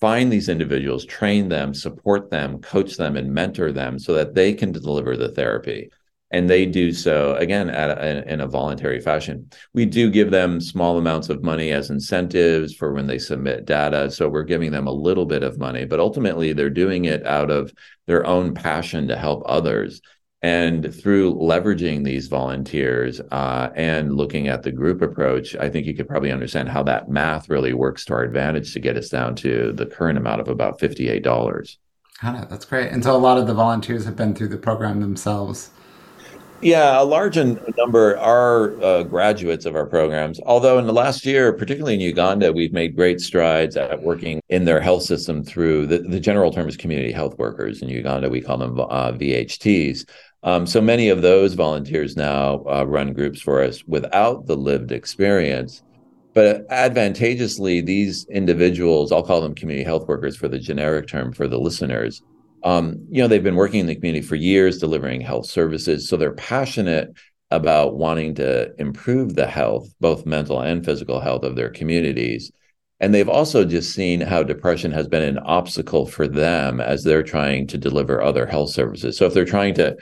find 0.00 0.30
these 0.30 0.48
individuals, 0.48 1.04
train 1.04 1.48
them, 1.48 1.74
support 1.74 2.30
them, 2.30 2.60
coach 2.60 2.96
them, 2.96 3.16
and 3.16 3.32
mentor 3.32 3.72
them 3.72 3.98
so 3.98 4.14
that 4.14 4.34
they 4.34 4.52
can 4.54 4.70
deliver 4.70 5.16
the 5.16 5.32
therapy. 5.32 5.90
And 6.30 6.50
they 6.50 6.66
do 6.66 6.92
so 6.92 7.34
again 7.36 7.70
a, 7.70 8.24
in 8.26 8.40
a 8.40 8.48
voluntary 8.48 9.00
fashion. 9.00 9.48
We 9.74 9.86
do 9.86 10.10
give 10.10 10.30
them 10.30 10.60
small 10.60 10.98
amounts 10.98 11.28
of 11.28 11.42
money 11.42 11.70
as 11.70 11.88
incentives 11.88 12.74
for 12.74 12.92
when 12.92 13.06
they 13.06 13.18
submit 13.18 13.64
data. 13.64 14.10
So 14.10 14.28
we're 14.28 14.42
giving 14.42 14.72
them 14.72 14.88
a 14.88 14.92
little 14.92 15.24
bit 15.24 15.44
of 15.44 15.58
money, 15.58 15.84
but 15.84 16.00
ultimately 16.00 16.52
they're 16.52 16.68
doing 16.68 17.04
it 17.04 17.24
out 17.26 17.50
of 17.50 17.72
their 18.06 18.26
own 18.26 18.54
passion 18.54 19.08
to 19.08 19.16
help 19.16 19.44
others 19.46 20.00
and 20.46 20.94
through 20.94 21.34
leveraging 21.34 22.04
these 22.04 22.28
volunteers 22.28 23.20
uh, 23.32 23.68
and 23.74 24.14
looking 24.14 24.46
at 24.46 24.62
the 24.62 24.70
group 24.70 25.02
approach, 25.02 25.56
I 25.56 25.68
think 25.68 25.88
you 25.88 25.94
could 25.96 26.06
probably 26.06 26.30
understand 26.30 26.68
how 26.68 26.84
that 26.84 27.08
math 27.08 27.48
really 27.48 27.72
works 27.72 28.04
to 28.04 28.14
our 28.14 28.22
advantage 28.22 28.72
to 28.74 28.78
get 28.78 28.96
us 28.96 29.08
down 29.08 29.34
to 29.36 29.72
the 29.72 29.86
current 29.86 30.18
amount 30.18 30.40
of 30.40 30.46
about 30.46 30.78
$58. 30.78 31.76
Got 32.22 32.40
it. 32.40 32.48
That's 32.48 32.64
great. 32.64 32.92
And 32.92 33.02
so 33.02 33.16
a 33.16 33.18
lot 33.18 33.38
of 33.38 33.48
the 33.48 33.54
volunteers 33.54 34.04
have 34.04 34.14
been 34.14 34.36
through 34.36 34.46
the 34.46 34.56
program 34.56 35.00
themselves. 35.00 35.70
Yeah, 36.62 37.02
a 37.02 37.04
large 37.04 37.36
number 37.36 38.16
are 38.16 38.82
uh, 38.82 39.02
graduates 39.02 39.66
of 39.66 39.76
our 39.76 39.84
programs. 39.84 40.40
Although 40.46 40.78
in 40.78 40.86
the 40.86 40.92
last 40.92 41.26
year, 41.26 41.52
particularly 41.52 41.94
in 41.94 42.00
Uganda, 42.00 42.50
we've 42.52 42.72
made 42.72 42.96
great 42.96 43.20
strides 43.20 43.76
at 43.76 44.02
working 44.02 44.40
in 44.48 44.64
their 44.64 44.80
health 44.80 45.02
system 45.02 45.44
through 45.44 45.86
the, 45.86 45.98
the 45.98 46.18
general 46.18 46.50
term 46.50 46.66
is 46.66 46.76
community 46.76 47.12
health 47.12 47.36
workers. 47.36 47.82
In 47.82 47.90
Uganda, 47.90 48.30
we 48.30 48.40
call 48.40 48.56
them 48.56 48.80
uh, 48.80 49.12
VHTs. 49.12 50.08
Um, 50.42 50.66
so 50.66 50.80
many 50.80 51.08
of 51.08 51.22
those 51.22 51.54
volunteers 51.54 52.16
now 52.16 52.64
uh, 52.68 52.84
run 52.86 53.12
groups 53.12 53.40
for 53.40 53.62
us 53.62 53.82
without 53.86 54.46
the 54.46 54.56
lived 54.56 54.92
experience. 54.92 55.82
But 56.34 56.66
advantageously, 56.70 57.80
these 57.80 58.26
individuals, 58.30 59.10
I'll 59.10 59.22
call 59.22 59.40
them 59.40 59.54
community 59.54 59.84
health 59.84 60.06
workers 60.06 60.36
for 60.36 60.48
the 60.48 60.58
generic 60.58 61.08
term 61.08 61.32
for 61.32 61.48
the 61.48 61.58
listeners, 61.58 62.22
um, 62.66 63.06
you 63.10 63.22
know, 63.22 63.28
they've 63.28 63.44
been 63.44 63.54
working 63.54 63.80
in 63.80 63.86
the 63.86 63.94
community 63.94 64.26
for 64.26 64.34
years, 64.34 64.78
delivering 64.78 65.20
health 65.20 65.46
services. 65.46 66.08
So 66.08 66.16
they're 66.16 66.32
passionate 66.32 67.14
about 67.52 67.96
wanting 67.96 68.34
to 68.34 68.74
improve 68.80 69.36
the 69.36 69.46
health, 69.46 69.88
both 70.00 70.26
mental 70.26 70.60
and 70.60 70.84
physical 70.84 71.20
health 71.20 71.44
of 71.44 71.54
their 71.54 71.70
communities. 71.70 72.50
And 72.98 73.14
they've 73.14 73.28
also 73.28 73.64
just 73.64 73.94
seen 73.94 74.20
how 74.20 74.42
depression 74.42 74.90
has 74.90 75.06
been 75.06 75.22
an 75.22 75.38
obstacle 75.38 76.06
for 76.06 76.26
them 76.26 76.80
as 76.80 77.04
they're 77.04 77.22
trying 77.22 77.68
to 77.68 77.78
deliver 77.78 78.20
other 78.20 78.46
health 78.46 78.70
services. 78.70 79.16
So 79.16 79.26
if 79.26 79.34
they're 79.34 79.44
trying 79.44 79.74
to 79.74 79.96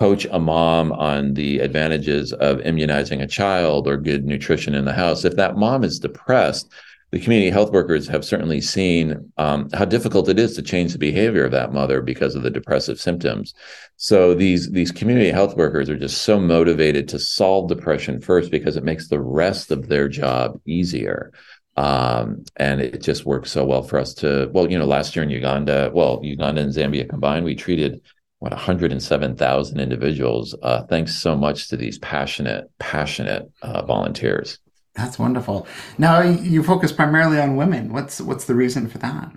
coach 0.00 0.26
a 0.30 0.40
mom 0.40 0.92
on 0.92 1.34
the 1.34 1.58
advantages 1.58 2.32
of 2.32 2.60
immunizing 2.60 3.20
a 3.20 3.26
child 3.26 3.86
or 3.86 3.98
good 3.98 4.24
nutrition 4.24 4.74
in 4.74 4.86
the 4.86 4.94
house. 4.94 5.24
If 5.26 5.36
that 5.36 5.56
mom 5.56 5.84
is 5.84 5.98
depressed, 5.98 6.72
the 7.10 7.20
community 7.20 7.50
health 7.50 7.72
workers 7.72 8.08
have 8.08 8.24
certainly 8.24 8.60
seen 8.60 9.32
um, 9.36 9.68
how 9.74 9.84
difficult 9.84 10.28
it 10.28 10.38
is 10.38 10.54
to 10.54 10.62
change 10.62 10.92
the 10.92 10.98
behavior 10.98 11.44
of 11.44 11.50
that 11.50 11.72
mother 11.72 12.00
because 12.00 12.34
of 12.34 12.42
the 12.42 12.50
depressive 12.50 13.00
symptoms. 13.00 13.52
So 13.96 14.32
these 14.32 14.70
these 14.70 14.92
community 14.92 15.30
health 15.30 15.56
workers 15.56 15.90
are 15.90 15.98
just 15.98 16.22
so 16.22 16.40
motivated 16.40 17.08
to 17.08 17.18
solve 17.18 17.68
depression 17.68 18.20
first 18.20 18.50
because 18.50 18.76
it 18.76 18.84
makes 18.84 19.08
the 19.08 19.20
rest 19.20 19.70
of 19.70 19.88
their 19.88 20.08
job 20.08 20.60
easier. 20.66 21.32
Um, 21.76 22.44
and 22.56 22.80
it 22.80 23.02
just 23.02 23.26
works 23.26 23.50
so 23.50 23.64
well 23.64 23.82
for 23.82 23.98
us 23.98 24.12
to, 24.14 24.50
well, 24.52 24.70
you 24.70 24.78
know, 24.78 24.86
last 24.86 25.16
year 25.16 25.22
in 25.22 25.30
Uganda, 25.30 25.90
well, 25.94 26.20
Uganda 26.22 26.60
and 26.62 26.74
Zambia 26.74 27.08
combined, 27.08 27.44
we 27.44 27.54
treated 27.54 28.02
what 28.40 28.52
107,000 28.52 29.80
individuals. 29.80 30.56
Uh, 30.62 30.82
thanks 30.84 31.14
so 31.14 31.36
much 31.36 31.68
to 31.68 31.76
these 31.76 31.98
passionate, 31.98 32.70
passionate 32.78 33.50
uh, 33.62 33.84
volunteers. 33.84 34.58
That's 34.94 35.18
wonderful. 35.18 35.66
Now 35.98 36.20
you 36.22 36.62
focus 36.62 36.90
primarily 36.90 37.38
on 37.38 37.56
women. 37.56 37.92
What's 37.92 38.20
what's 38.20 38.46
the 38.46 38.54
reason 38.54 38.88
for 38.88 38.98
that? 38.98 39.30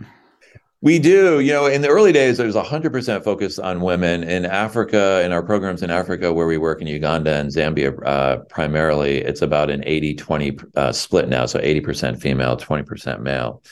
We 0.82 1.00
do. 1.00 1.40
You 1.40 1.54
know, 1.54 1.68
in 1.68 1.82
the 1.82 1.88
early 1.88 2.12
days, 2.12 2.38
there 2.38 2.48
was 2.48 2.56
100% 2.56 3.24
focus 3.24 3.58
on 3.58 3.80
women. 3.80 4.24
In 4.24 4.46
Africa, 4.46 5.22
in 5.24 5.32
our 5.32 5.42
programs 5.44 5.82
in 5.82 5.90
Africa, 5.90 6.34
where 6.34 6.48
we 6.48 6.58
work 6.58 6.82
in 6.82 6.88
Uganda 6.88 7.36
and 7.36 7.50
Zambia 7.50 7.98
uh, 8.06 8.38
primarily, 8.50 9.20
it's 9.20 9.42
about 9.42 9.70
an 9.70 9.84
80 9.86 10.16
20 10.16 10.58
uh, 10.76 10.92
split 10.92 11.30
now. 11.30 11.46
So 11.46 11.60
80% 11.60 12.20
female, 12.20 12.58
20% 12.58 13.22
male. 13.22 13.64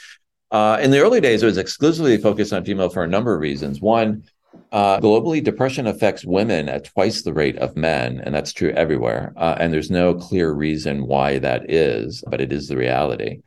Uh, 0.52 0.78
in 0.82 0.92
the 0.92 1.00
early 1.00 1.20
days, 1.20 1.44
it 1.44 1.48
was 1.48 1.58
exclusively 1.58 2.18
focused 2.18 2.54
on 2.54 2.64
female 2.64 2.90
for 2.90 3.04
a 3.04 3.08
number 3.08 3.34
of 3.34 3.42
reasons. 3.42 3.82
One, 3.82 4.24
uh, 4.72 5.00
globally, 5.00 5.44
depression 5.44 5.88
affects 5.88 6.26
women 6.26 6.70
at 6.70 6.86
twice 6.86 7.22
the 7.22 7.34
rate 7.34 7.58
of 7.58 7.76
men, 7.76 8.22
and 8.24 8.34
that's 8.34 8.54
true 8.54 8.72
everywhere. 8.72 9.34
Uh, 9.38 9.56
and 9.60 9.74
there's 9.74 9.92
no 9.92 10.14
clear 10.14 10.52
reason 10.52 11.08
why 11.08 11.40
that 11.40 11.70
is, 11.70 12.24
but 12.28 12.42
it 12.42 12.52
is 12.52 12.68
the 12.68 12.78
reality 12.78 13.42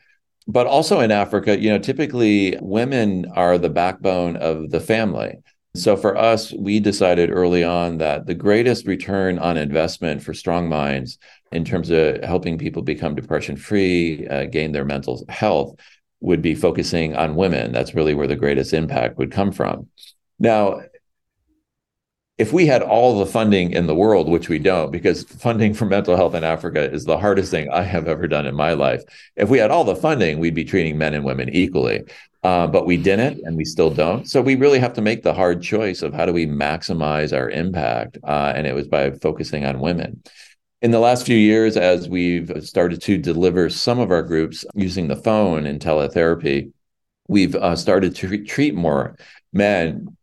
but 0.47 0.67
also 0.67 1.01
in 1.01 1.11
Africa, 1.11 1.59
you 1.59 1.71
know, 1.71 1.79
typically 1.79 2.57
women 2.61 3.27
are 3.35 3.59
the 3.59 3.71
backbone 3.71 4.37
of 4.37 4.71
the 4.71 4.81
family. 4.81 5.37
So 5.77 5.97
for 5.97 6.17
us, 6.17 6.53
we 6.53 6.79
decided 6.79 7.31
early 7.31 7.65
on 7.65 7.99
that 7.99 8.27
the 8.27 8.35
greatest 8.35 8.87
return 8.87 9.39
on 9.39 9.57
investment 9.57 10.23
for 10.23 10.33
strong 10.33 10.69
minds 10.69 11.19
in 11.51 11.65
terms 11.65 11.91
of 11.91 12.23
helping 12.23 12.59
people 12.59 12.83
become 12.83 13.15
depression 13.15 13.57
free, 13.57 14.27
uh, 14.29 14.45
gain 14.45 14.73
their 14.73 14.85
mental 14.85 15.25
health, 15.29 15.75
would 16.21 16.43
be 16.43 16.55
focusing 16.55 17.17
on 17.17 17.35
women. 17.35 17.73
That's 17.73 17.95
really 17.95 18.15
where 18.15 18.29
the 18.29 18.37
greatest 18.37 18.73
impact 18.73 19.19
would 19.19 19.33
come 19.33 19.51
from. 19.51 19.89
Now, 20.39 20.83
if 22.37 22.53
we 22.53 22.67
had 22.67 22.83
all 22.83 23.19
the 23.19 23.27
funding 23.27 23.73
in 23.73 23.87
the 23.87 23.95
world, 23.95 24.29
which 24.29 24.49
we 24.49 24.59
don't, 24.59 24.91
because 24.91 25.23
funding 25.23 25.73
for 25.73 25.85
mental 25.85 26.17
health 26.17 26.35
in 26.35 26.43
Africa 26.43 26.91
is 26.91 27.05
the 27.05 27.19
hardest 27.19 27.51
thing 27.51 27.71
I 27.71 27.83
have 27.83 28.09
ever 28.09 28.27
done 28.27 28.47
in 28.47 28.57
my 28.57 28.73
life. 28.73 29.03
If 29.37 29.49
we 29.49 29.59
had 29.59 29.71
all 29.71 29.85
the 29.85 29.95
funding, 29.95 30.41
we'd 30.41 30.55
be 30.55 30.65
treating 30.65 30.99
men 30.99 31.15
and 31.15 31.25
women 31.25 31.49
equally. 31.51 32.05
Uh, 32.43 32.67
but 32.67 32.85
we 32.85 32.99
didn't, 32.99 33.41
and 33.45 33.57
we 33.57 33.65
still 33.65 33.89
don't. 33.89 34.29
So 34.29 34.43
we 34.43 34.55
really 34.55 34.79
have 34.79 34.93
to 34.95 35.01
make 35.01 35.23
the 35.23 35.33
hard 35.33 35.63
choice 35.63 36.03
of 36.03 36.13
how 36.13 36.27
do 36.27 36.33
we 36.33 36.45
maximize 36.45 37.35
our 37.35 37.49
impact. 37.49 38.19
Uh, 38.23 38.53
and 38.55 38.67
it 38.67 38.75
was 38.75 38.87
by 38.87 39.13
focusing 39.13 39.65
on 39.65 39.81
women. 39.81 40.23
In 40.83 40.91
the 40.91 40.99
last 40.99 41.25
few 41.25 41.39
years, 41.39 41.79
as 41.79 42.07
we've 42.07 42.53
started 42.63 43.01
to 43.03 43.17
deliver 43.17 43.71
some 43.71 43.99
of 43.99 44.11
our 44.11 44.23
groups 44.23 44.67
using 44.75 45.09
the 45.09 45.17
phone 45.17 45.65
and 45.65 45.81
teletherapy, 45.81 46.71
we've 47.29 47.55
uh, 47.55 47.77
started 47.77 48.15
to 48.17 48.29
re- 48.29 48.45
treat 48.45 48.75
more 48.75 49.17
men 49.55 50.15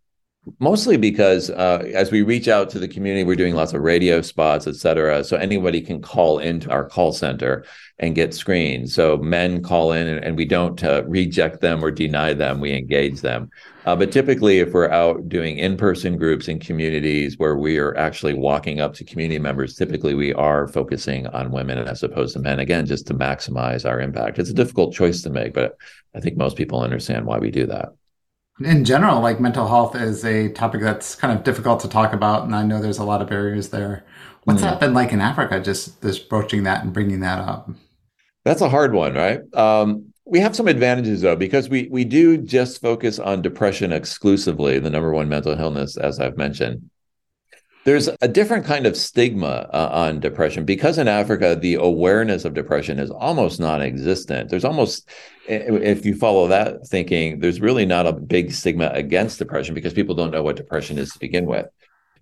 mostly 0.60 0.98
because 0.98 1.52
uh, 1.52 1.84
as 1.94 2.12
we 2.12 2.24
reach 2.24 2.48
out 2.48 2.68
to 2.68 2.80
the 2.80 2.88
community 2.88 3.24
we're 3.24 3.36
doing 3.36 3.54
lots 3.54 3.74
of 3.74 3.82
radio 3.82 4.22
spots 4.22 4.66
et 4.66 4.76
cetera 4.76 5.24
so 5.24 5.38
anybody 5.38 5.80
can 5.82 6.02
call 6.02 6.40
into 6.40 6.70
our 6.72 6.88
call 6.88 7.12
center 7.12 7.64
and 8.00 8.16
get 8.16 8.34
screened. 8.34 8.90
So 8.90 9.18
men 9.18 9.62
call 9.62 9.92
in 9.92 10.08
and, 10.08 10.24
and 10.24 10.36
we 10.36 10.46
don't 10.46 10.84
uh, 10.84 11.04
reject 11.06 11.62
them 11.62 11.86
or 11.86 11.92
deny 11.92 12.34
them 12.34 12.60
we 12.60 12.74
engage 12.74 13.22
them. 13.22 13.52
Uh, 13.86 13.96
but 13.96 14.12
typically 14.12 14.58
if 14.58 14.74
we're 14.74 14.90
out 14.90 15.30
doing 15.30 15.60
in-person 15.60 16.18
groups 16.18 16.48
in 16.48 16.60
communities 16.60 17.38
where 17.38 17.58
we 17.58 17.78
are 17.78 17.96
actually 17.96 18.34
walking 18.34 18.82
up 18.82 18.96
to 18.96 19.04
community 19.04 19.38
members 19.38 19.76
typically 19.76 20.16
we 20.16 20.34
are 20.34 20.68
focusing 20.68 21.28
on 21.28 21.52
women 21.52 21.78
as 21.78 22.02
opposed 22.02 22.34
to 22.34 22.40
men 22.40 22.60
again 22.60 22.88
just 22.88 23.06
to 23.06 23.14
maximize 23.14 23.88
our 23.88 24.02
impact. 24.02 24.40
It's 24.40 24.50
a 24.50 24.56
difficult 24.56 24.96
choice 24.96 25.22
to 25.22 25.30
make 25.30 25.54
but 25.54 25.78
i 26.16 26.20
think 26.20 26.36
most 26.36 26.58
people 26.58 26.82
understand 26.82 27.26
why 27.26 27.38
we 27.38 27.52
do 27.52 27.66
that 27.68 27.90
in 28.66 28.86
general, 28.86 29.22
like 29.22 29.40
mental 29.40 29.68
health 29.68 29.96
is 29.96 30.24
a 30.26 30.50
topic 30.50 30.82
that's 30.82 31.16
kind 31.16 31.38
of 31.38 31.44
difficult 31.44 31.80
to 31.82 31.88
talk 31.88 32.14
about, 32.14 32.44
and 32.44 32.56
I 32.56 32.64
know 32.64 32.82
there's 32.82 32.98
a 32.98 33.04
lot 33.04 33.22
of 33.22 33.30
barriers 33.30 33.70
there. 33.70 34.06
What's 34.44 34.62
mm. 34.62 34.64
that 34.64 34.80
been 34.80 34.94
like 34.94 35.12
in 35.12 35.22
Africa? 35.22 35.60
Just 35.60 36.02
just 36.02 36.30
broaching 36.30 36.64
that 36.64 36.84
and 36.84 36.94
bringing 36.94 37.22
that 37.22 37.40
up. 37.40 37.70
That's 38.44 38.62
a 38.62 38.70
hard 38.70 38.94
one, 38.94 39.14
right? 39.14 39.42
Um, 39.54 40.14
we 40.26 40.40
have 40.40 40.56
some 40.56 40.68
advantages 40.68 41.22
though 41.22 41.36
because 41.36 41.70
we 41.70 41.88
we 41.90 42.06
do 42.06 42.38
just 42.38 42.82
focus 42.82 43.20
on 43.20 43.42
depression 43.42 43.92
exclusively, 43.92 44.80
the 44.80 44.90
number 44.90 45.12
one 45.12 45.30
mental 45.30 45.60
illness, 45.60 45.98
as 45.98 46.20
I've 46.20 46.38
mentioned 46.38 46.91
there's 47.84 48.10
a 48.22 48.28
different 48.28 48.66
kind 48.66 48.86
of 48.86 48.96
stigma 48.96 49.68
uh, 49.74 49.90
on 49.92 50.20
depression 50.20 50.66
because 50.66 50.98
in 50.98 51.08
Africa 51.08 51.58
the 51.60 51.76
awareness 51.76 52.46
of 52.46 52.54
depression 52.54 53.00
is 53.00 53.10
almost 53.10 53.60
non-existent. 53.60 54.50
There's 54.50 54.66
almost 54.66 55.10
if 55.48 56.06
you 56.06 56.16
follow 56.16 56.48
that 56.48 56.88
thinking, 56.88 57.40
there's 57.40 57.60
really 57.60 57.86
not 57.86 58.06
a 58.06 58.14
big 58.14 58.52
stigma 58.52 58.92
against 58.94 59.40
depression 59.40 59.74
because 59.74 59.94
people 59.94 60.16
don't 60.16 60.32
know 60.32 60.44
what 60.44 60.56
depression 60.56 60.98
is 60.98 61.12
to 61.12 61.20
begin 61.20 61.46
with. 61.46 61.66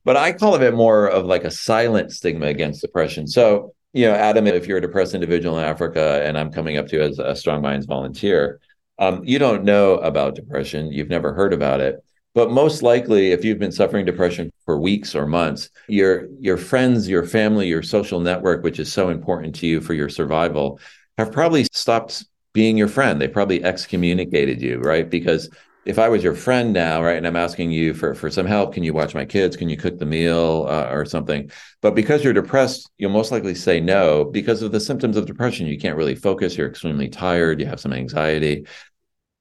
But 0.06 0.16
I 0.16 0.32
call 0.32 0.56
it 0.56 0.74
more 0.74 1.08
of 1.08 1.26
like 1.26 1.44
a 1.44 1.52
silent 1.52 2.12
stigma 2.12 2.48
against 2.48 2.82
depression. 2.82 3.28
So, 3.28 3.74
you 3.92 4.06
know, 4.06 4.14
Adam, 4.14 4.48
if 4.48 4.66
you're 4.66 4.78
a 4.78 4.82
depressed 4.82 5.14
individual 5.14 5.60
in 5.60 5.66
Africa 5.66 6.24
and 6.24 6.38
I'm 6.38 6.52
coming 6.52 6.78
up 6.78 6.88
to 6.88 6.96
you 6.96 7.02
as 7.04 7.20
a 7.20 7.36
Strong 7.36 7.62
Minds 7.62 7.86
volunteer, 7.86 8.62
um, 8.98 9.22
you 9.26 9.40
don't 9.40 9.66
know 9.66 9.96
about 9.96 10.36
depression, 10.36 10.92
you've 10.92 11.10
never 11.10 11.34
heard 11.34 11.54
about 11.54 11.82
it 11.82 12.04
but 12.40 12.52
most 12.52 12.82
likely, 12.84 13.34
if 13.34 13.44
you've 13.44 13.60
been 13.60 13.74
suffering 13.74 14.06
depression 14.06 14.50
for 14.64 14.80
weeks 14.80 15.14
or 15.14 15.28
months, 15.28 15.70
your 15.90 16.30
your 16.40 16.56
friends, 16.56 17.10
your 17.10 17.26
family, 17.26 17.68
your 17.68 17.84
social 17.84 18.22
network, 18.22 18.64
which 18.64 18.80
is 18.80 18.90
so 18.90 19.10
important 19.10 19.54
to 19.56 19.68
you 19.68 19.82
for 19.82 19.94
your 19.94 20.08
survival, 20.08 20.80
have 21.18 21.34
probably 21.34 21.66
stopped 21.74 22.24
being 22.54 22.78
your 22.78 22.88
friend. 22.88 23.20
They 23.20 23.28
probably 23.28 23.62
excommunicated 23.62 24.62
you, 24.62 24.80
right? 24.80 25.10
Because 25.10 25.50
if 25.84 26.00
I 26.00 26.08
was 26.08 26.24
your 26.24 26.34
friend 26.34 26.72
now, 26.72 27.04
right, 27.04 27.18
and 27.18 27.28
I'm 27.28 27.36
asking 27.36 27.72
you 27.72 27.94
for 27.94 28.16
for 28.16 28.30
some 28.30 28.46
help, 28.46 28.74
can 28.74 28.84
you 28.84 28.94
watch 28.94 29.14
my 29.14 29.26
kids? 29.26 29.58
Can 29.58 29.68
you 29.68 29.76
cook 29.76 29.98
the 29.98 30.06
meal 30.06 30.66
uh, 30.70 30.88
or 30.92 31.04
something? 31.04 31.52
But 31.82 31.94
because 31.94 32.24
you're 32.24 32.32
depressed, 32.32 32.90
you'll 32.98 33.12
most 33.12 33.34
likely 33.34 33.56
say 33.56 33.82
no 33.82 34.24
because 34.24 34.62
of 34.62 34.72
the 34.72 34.80
symptoms 34.80 35.18
of 35.18 35.26
depression. 35.26 35.68
You 35.68 35.78
can't 35.78 35.98
really 35.98 36.16
focus. 36.16 36.56
You're 36.56 36.70
extremely 36.70 37.10
tired. 37.10 37.60
You 37.60 37.66
have 37.66 37.82
some 37.82 37.92
anxiety. 37.92 38.66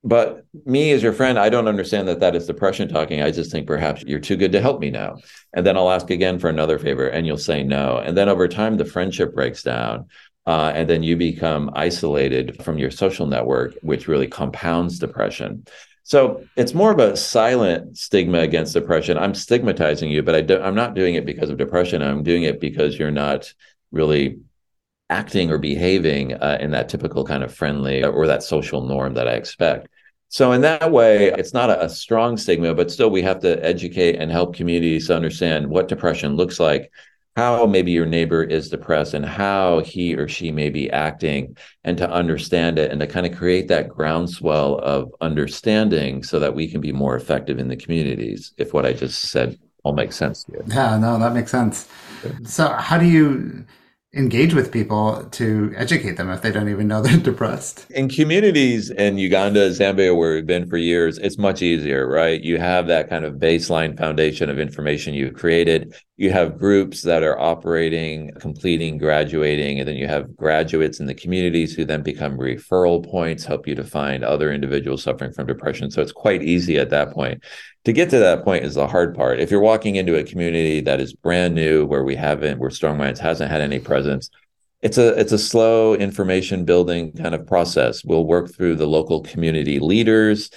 But 0.05 0.45
me 0.65 0.93
as 0.93 1.03
your 1.03 1.13
friend, 1.13 1.39
I 1.39 1.49
don't 1.49 1.67
understand 1.67 2.07
that 2.09 2.21
that 2.21 2.37
is 2.37 2.47
depression 2.47 2.89
talking. 2.89 3.21
I 3.21 3.33
just 3.33 3.51
think 3.51 3.67
perhaps 3.67 4.03
you're 4.03 4.21
too 4.21 4.37
good 4.37 4.53
to 4.53 4.61
help 4.61 4.81
me 4.81 4.91
now. 4.91 5.17
And 5.55 5.67
then 5.67 5.77
I'll 5.77 5.91
ask 5.91 6.11
again 6.11 6.39
for 6.39 6.49
another 6.49 6.79
favor 6.79 7.09
and 7.09 7.27
you'll 7.27 7.37
say 7.37 7.65
no. 7.65 7.99
And 7.99 8.17
then 8.17 8.29
over 8.29 8.47
time, 8.47 8.77
the 8.77 8.85
friendship 8.85 9.35
breaks 9.35 9.63
down. 9.63 10.07
Uh, 10.47 10.73
and 10.75 10.89
then 10.89 11.03
you 11.03 11.15
become 11.15 11.71
isolated 11.75 12.63
from 12.65 12.79
your 12.79 12.91
social 12.91 13.27
network, 13.27 13.75
which 13.83 14.09
really 14.09 14.29
compounds 14.29 14.99
depression. 14.99 15.67
So 16.05 16.43
it's 16.57 16.73
more 16.73 16.91
of 16.91 17.01
a 17.01 17.19
silent 17.19 17.99
stigma 17.99 18.39
against 18.39 18.73
depression. 18.73 19.19
I'm 19.19 19.35
stigmatizing 19.35 20.11
you, 20.11 20.23
but 20.23 20.35
I 20.35 20.41
do, 20.41 20.59
I'm 20.59 20.75
not 20.75 20.95
doing 20.95 21.17
it 21.17 21.27
because 21.27 21.51
of 21.51 21.59
depression. 21.59 22.01
I'm 22.01 22.23
doing 22.23 22.45
it 22.45 22.61
because 22.61 22.99
you're 22.99 23.11
not 23.11 23.53
really 23.93 24.39
acting 25.11 25.51
or 25.51 25.59
behaving 25.59 26.35
uh, 26.35 26.59
in 26.61 26.71
that 26.73 26.89
typical 26.89 27.25
kind 27.25 27.43
of 27.43 27.55
friendly 27.55 28.05
or 28.05 28.27
that 28.27 28.43
social 28.43 28.83
norm 28.87 29.15
that 29.15 29.29
I 29.29 29.33
expect. 29.33 29.89
So 30.29 30.53
in 30.53 30.61
that 30.61 30.93
way, 30.93 31.29
it's 31.29 31.55
not 31.55 31.71
a, 31.71 31.85
a, 31.85 31.89
strong 31.89 32.37
stigma, 32.37 32.75
but 32.75 32.91
still 32.91 33.09
we 33.09 33.23
have 33.23 33.41
to 33.41 33.65
educate 33.65 34.17
and 34.17 34.31
help 34.31 34.55
communities 34.55 35.07
to 35.07 35.17
understand 35.17 35.67
what 35.67 35.89
depression 35.89 36.37
looks 36.37 36.61
like, 36.61 36.93
how 37.35 37.65
maybe 37.65 37.93
your 37.93 38.05
neighbor 38.05 38.43
is 38.43 38.69
depressed 38.69 39.15
and 39.15 39.25
how 39.25 39.81
he 39.81 40.15
or 40.15 40.29
she 40.29 40.53
may 40.53 40.69
be 40.69 40.91
acting 40.91 41.57
and 41.85 41.97
to 41.97 42.11
understand 42.11 42.79
it 42.79 42.91
and 42.91 43.01
to 43.01 43.07
kind 43.07 43.25
of 43.25 43.35
create 43.35 43.69
that 43.69 43.89
groundswell 43.89 44.79
of 44.81 45.11
understanding 45.23 46.23
so 46.23 46.39
that 46.39 46.55
we 46.55 46.69
can 46.69 46.83
be 46.83 46.93
more 46.93 47.17
effective 47.17 47.59
in 47.59 47.69
the 47.69 47.77
communities 47.77 48.53
if 48.59 48.75
what 48.75 48.85
I 48.85 48.93
just 48.93 49.31
said 49.31 49.59
all 49.83 49.95
makes 49.95 50.17
sense 50.17 50.45
to 50.45 50.53
you. 50.53 50.63
Yeah, 50.67 50.99
no, 50.99 51.19
that 51.19 51.33
makes 51.33 51.51
sense. 51.51 51.89
So 52.45 52.69
how 52.69 52.99
do 52.99 53.07
you 53.07 53.65
engage 54.15 54.55
with 54.55 54.73
people 54.73 55.27
to 55.33 55.73
educate 55.77 56.17
them 56.17 56.31
if 56.31 56.43
they 56.43 56.51
don't 56.51 56.69
even 56.69 56.89
know 56.89 57.03
they're 57.03 57.19
depressed. 57.19 57.87
In 57.91 58.09
communities 58.09 58.91
in 58.91 59.19
Uganda, 59.19 59.71
Zambia, 59.71 60.17
where 60.17 60.35
we've 60.35 60.47
been 60.47 60.69
for 60.69 60.79
years, 60.79 61.19
it's 61.19 61.39
much 61.39 61.63
easier, 61.63 62.09
right? 62.09 62.41
You 62.41 62.59
have 62.59 62.87
that 62.89 63.09
kind 63.09 63.25
of 63.25 63.35
baseline 63.35 63.97
foundation 63.97 64.51
of 64.51 64.59
information 64.59 65.15
you've 65.15 65.35
created. 65.35 65.95
You 66.19 66.31
have 66.33 66.59
groups 66.59 67.03
that 67.03 67.23
are 67.23 67.39
operating, 67.39 68.33
completing, 68.41 68.99
graduating, 68.99 69.79
and 69.79 69.89
then 69.89 69.97
you 69.97 70.09
have 70.09 70.37
graduates 70.37 71.01
in 71.01 71.07
the 71.07 71.15
communities 71.15 71.75
who 71.75 71.85
then 71.87 72.03
become 72.03 72.37
referral 72.37 73.09
points, 73.09 73.45
help 73.45 73.67
you 73.67 73.75
to 73.77 73.85
find 73.85 74.23
other 74.23 74.53
individuals 74.53 75.03
suffering 75.03 75.33
from 75.33 75.47
depression. 75.47 75.91
So 75.91 76.03
it's 76.03 76.13
quite 76.13 76.43
easy 76.43 76.77
at 76.77 76.91
that 76.91 77.13
point 77.13 77.43
to 77.89 77.93
get 77.95 78.11
to 78.11 78.19
that 78.19 78.45
point 78.45 78.67
is 78.67 78.75
the 78.75 78.87
hard 78.87 79.15
part. 79.15 79.41
If 79.41 79.51
you're 79.51 79.61
walking 79.61 79.97
into 79.97 80.19
a 80.19 80.23
community 80.23 80.83
that 80.83 81.01
is 81.01 81.15
brand 81.15 81.55
new, 81.55 81.87
where 81.87 82.05
we 82.05 82.17
haven't, 82.17 82.59
where 82.59 82.69
Strong 82.69 82.99
Minds 82.99 83.19
hasn't 83.19 83.51
had 83.51 83.63
any 83.63 83.79
presence, 83.79 84.29
it's 84.83 84.99
a 84.99 85.19
it's 85.19 85.33
a 85.33 85.39
slow 85.39 85.95
information 85.95 86.67
building 86.67 87.13
kind 87.13 87.35
of 87.35 87.47
process. 87.47 88.05
We'll 88.05 88.27
work 88.27 88.55
through 88.55 88.77
the 88.77 88.87
local 88.87 89.23
community 89.23 89.81
leaders. 89.81 90.51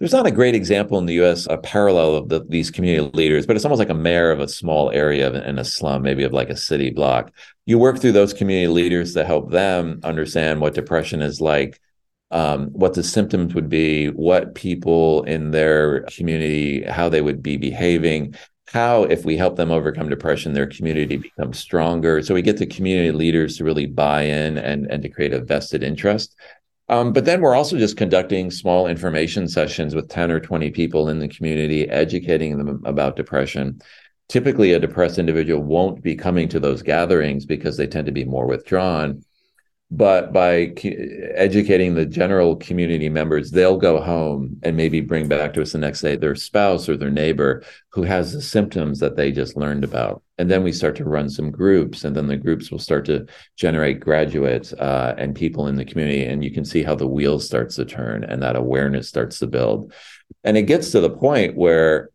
There's 0.00 0.12
not 0.12 0.26
a 0.26 0.32
great 0.32 0.54
example 0.54 0.98
in 0.98 1.06
the 1.06 1.14
U.S. 1.14 1.46
a 1.48 1.58
parallel 1.58 2.16
of 2.16 2.28
the, 2.28 2.44
these 2.48 2.70
community 2.70 3.10
leaders, 3.14 3.46
but 3.46 3.54
it's 3.54 3.64
almost 3.64 3.78
like 3.78 3.90
a 3.90 3.94
mayor 3.94 4.32
of 4.32 4.40
a 4.40 4.48
small 4.48 4.90
area 4.90 5.30
in 5.44 5.58
a 5.58 5.64
slum, 5.64 6.02
maybe 6.02 6.24
of 6.24 6.32
like 6.32 6.48
a 6.48 6.56
city 6.56 6.90
block. 6.90 7.30
You 7.66 7.78
work 7.78 8.00
through 8.00 8.12
those 8.12 8.32
community 8.32 8.68
leaders 8.68 9.14
to 9.14 9.24
help 9.24 9.50
them 9.50 10.00
understand 10.02 10.60
what 10.60 10.74
depression 10.74 11.20
is 11.22 11.40
like 11.40 11.78
um, 12.30 12.68
what 12.68 12.94
the 12.94 13.02
symptoms 13.02 13.54
would 13.54 13.68
be, 13.68 14.06
what 14.08 14.54
people 14.54 15.24
in 15.24 15.50
their 15.50 16.02
community, 16.02 16.82
how 16.84 17.08
they 17.08 17.22
would 17.22 17.42
be 17.42 17.56
behaving, 17.56 18.34
how, 18.68 19.02
if 19.04 19.24
we 19.24 19.36
help 19.36 19.56
them 19.56 19.72
overcome 19.72 20.08
depression, 20.08 20.52
their 20.52 20.66
community 20.66 21.16
becomes 21.16 21.58
stronger. 21.58 22.22
So 22.22 22.34
we 22.34 22.42
get 22.42 22.58
the 22.58 22.66
community 22.66 23.10
leaders 23.10 23.56
to 23.56 23.64
really 23.64 23.86
buy 23.86 24.22
in 24.22 24.58
and, 24.58 24.86
and 24.90 25.02
to 25.02 25.08
create 25.08 25.32
a 25.32 25.40
vested 25.40 25.82
interest. 25.82 26.36
Um, 26.90 27.12
but 27.12 27.24
then 27.24 27.40
we're 27.40 27.54
also 27.54 27.78
just 27.78 27.96
conducting 27.96 28.50
small 28.50 28.88
information 28.88 29.46
sessions 29.46 29.94
with 29.94 30.08
10 30.08 30.32
or 30.32 30.40
20 30.40 30.72
people 30.72 31.08
in 31.08 31.20
the 31.20 31.28
community, 31.28 31.88
educating 31.88 32.58
them 32.58 32.82
about 32.84 33.14
depression. 33.14 33.80
Typically, 34.28 34.72
a 34.72 34.80
depressed 34.80 35.16
individual 35.16 35.62
won't 35.62 36.02
be 36.02 36.16
coming 36.16 36.48
to 36.48 36.58
those 36.58 36.82
gatherings 36.82 37.46
because 37.46 37.76
they 37.76 37.86
tend 37.86 38.06
to 38.06 38.12
be 38.12 38.24
more 38.24 38.46
withdrawn 38.46 39.24
but 39.90 40.32
by 40.32 40.72
educating 41.34 41.94
the 41.94 42.06
general 42.06 42.54
community 42.56 43.08
members 43.08 43.50
they'll 43.50 43.76
go 43.76 44.00
home 44.00 44.56
and 44.62 44.76
maybe 44.76 45.00
bring 45.00 45.26
back 45.26 45.52
to 45.52 45.62
us 45.62 45.72
the 45.72 45.78
next 45.78 46.00
day 46.00 46.14
their 46.14 46.36
spouse 46.36 46.88
or 46.88 46.96
their 46.96 47.10
neighbor 47.10 47.64
who 47.88 48.02
has 48.02 48.32
the 48.32 48.40
symptoms 48.40 49.00
that 49.00 49.16
they 49.16 49.32
just 49.32 49.56
learned 49.56 49.82
about. 49.82 50.22
And 50.38 50.48
then 50.48 50.62
we 50.62 50.72
start 50.72 50.94
to 50.96 51.04
run 51.04 51.28
some 51.28 51.50
groups 51.50 52.04
and 52.04 52.14
then 52.14 52.28
the 52.28 52.36
groups 52.36 52.70
will 52.70 52.78
start 52.78 53.04
to 53.06 53.26
generate 53.56 53.98
graduates 53.98 54.72
uh, 54.72 55.14
and 55.18 55.34
people 55.34 55.66
in 55.66 55.74
the 55.74 55.84
community 55.84 56.24
and 56.24 56.44
you 56.44 56.52
can 56.52 56.64
see 56.64 56.84
how 56.84 56.94
the 56.94 57.08
wheels 57.08 57.44
starts 57.44 57.74
to 57.76 57.84
turn 57.84 58.22
and 58.22 58.42
that 58.42 58.56
awareness 58.56 59.08
starts 59.08 59.40
to 59.40 59.48
build. 59.48 59.92
And 60.44 60.56
it 60.56 60.62
gets 60.62 60.92
to 60.92 61.00
the 61.00 61.10
point 61.10 61.56
where 61.56 62.10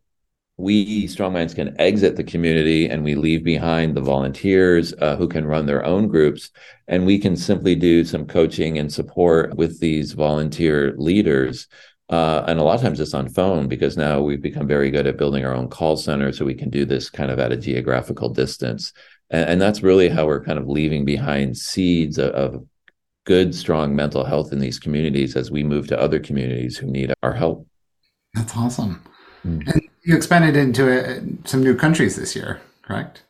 we 0.58 1.06
strong 1.06 1.32
minds 1.32 1.52
can 1.54 1.78
exit 1.78 2.16
the 2.16 2.24
community 2.24 2.88
and 2.88 3.04
we 3.04 3.14
leave 3.14 3.44
behind 3.44 3.94
the 3.94 4.00
volunteers 4.00 4.94
uh, 5.00 5.16
who 5.16 5.28
can 5.28 5.44
run 5.44 5.66
their 5.66 5.84
own 5.84 6.08
groups. 6.08 6.50
And 6.88 7.04
we 7.04 7.18
can 7.18 7.36
simply 7.36 7.74
do 7.74 8.04
some 8.04 8.26
coaching 8.26 8.78
and 8.78 8.92
support 8.92 9.56
with 9.56 9.80
these 9.80 10.12
volunteer 10.12 10.94
leaders 10.96 11.68
uh, 12.08 12.44
and 12.46 12.60
a 12.60 12.62
lot 12.62 12.76
of 12.76 12.82
times 12.82 13.00
it's 13.00 13.14
on 13.14 13.28
phone 13.28 13.66
because 13.66 13.96
now 13.96 14.20
we've 14.20 14.42
become 14.42 14.66
very 14.66 14.90
good 14.90 15.06
at 15.06 15.16
building 15.16 15.44
our 15.44 15.54
own 15.54 15.68
call 15.68 15.96
center 15.96 16.30
so 16.32 16.44
we 16.44 16.54
can 16.54 16.70
do 16.70 16.84
this 16.84 17.10
kind 17.10 17.30
of 17.30 17.38
at 17.40 17.50
a 17.50 17.56
geographical 17.56 18.28
distance. 18.28 18.92
And, 19.30 19.50
and 19.50 19.60
that's 19.60 19.82
really 19.82 20.08
how 20.08 20.26
we're 20.26 20.44
kind 20.44 20.58
of 20.58 20.68
leaving 20.68 21.04
behind 21.04 21.56
seeds 21.56 22.18
of, 22.18 22.30
of 22.30 22.66
good 23.24 23.54
strong 23.56 23.96
mental 23.96 24.24
health 24.24 24.52
in 24.52 24.60
these 24.60 24.78
communities 24.78 25.34
as 25.34 25.50
we 25.50 25.64
move 25.64 25.88
to 25.88 26.00
other 26.00 26.20
communities 26.20 26.76
who 26.76 26.86
need 26.86 27.12
our 27.24 27.32
help. 27.32 27.66
That's 28.34 28.56
awesome. 28.56 29.02
Mm. 29.44 29.66
and 29.66 29.82
you 30.06 30.16
expanded 30.16 30.56
into 30.56 30.88
uh, 30.88 31.20
some 31.44 31.64
new 31.64 31.74
countries 31.74 32.14
this 32.14 32.36
year, 32.36 32.60
correct? 32.82 33.24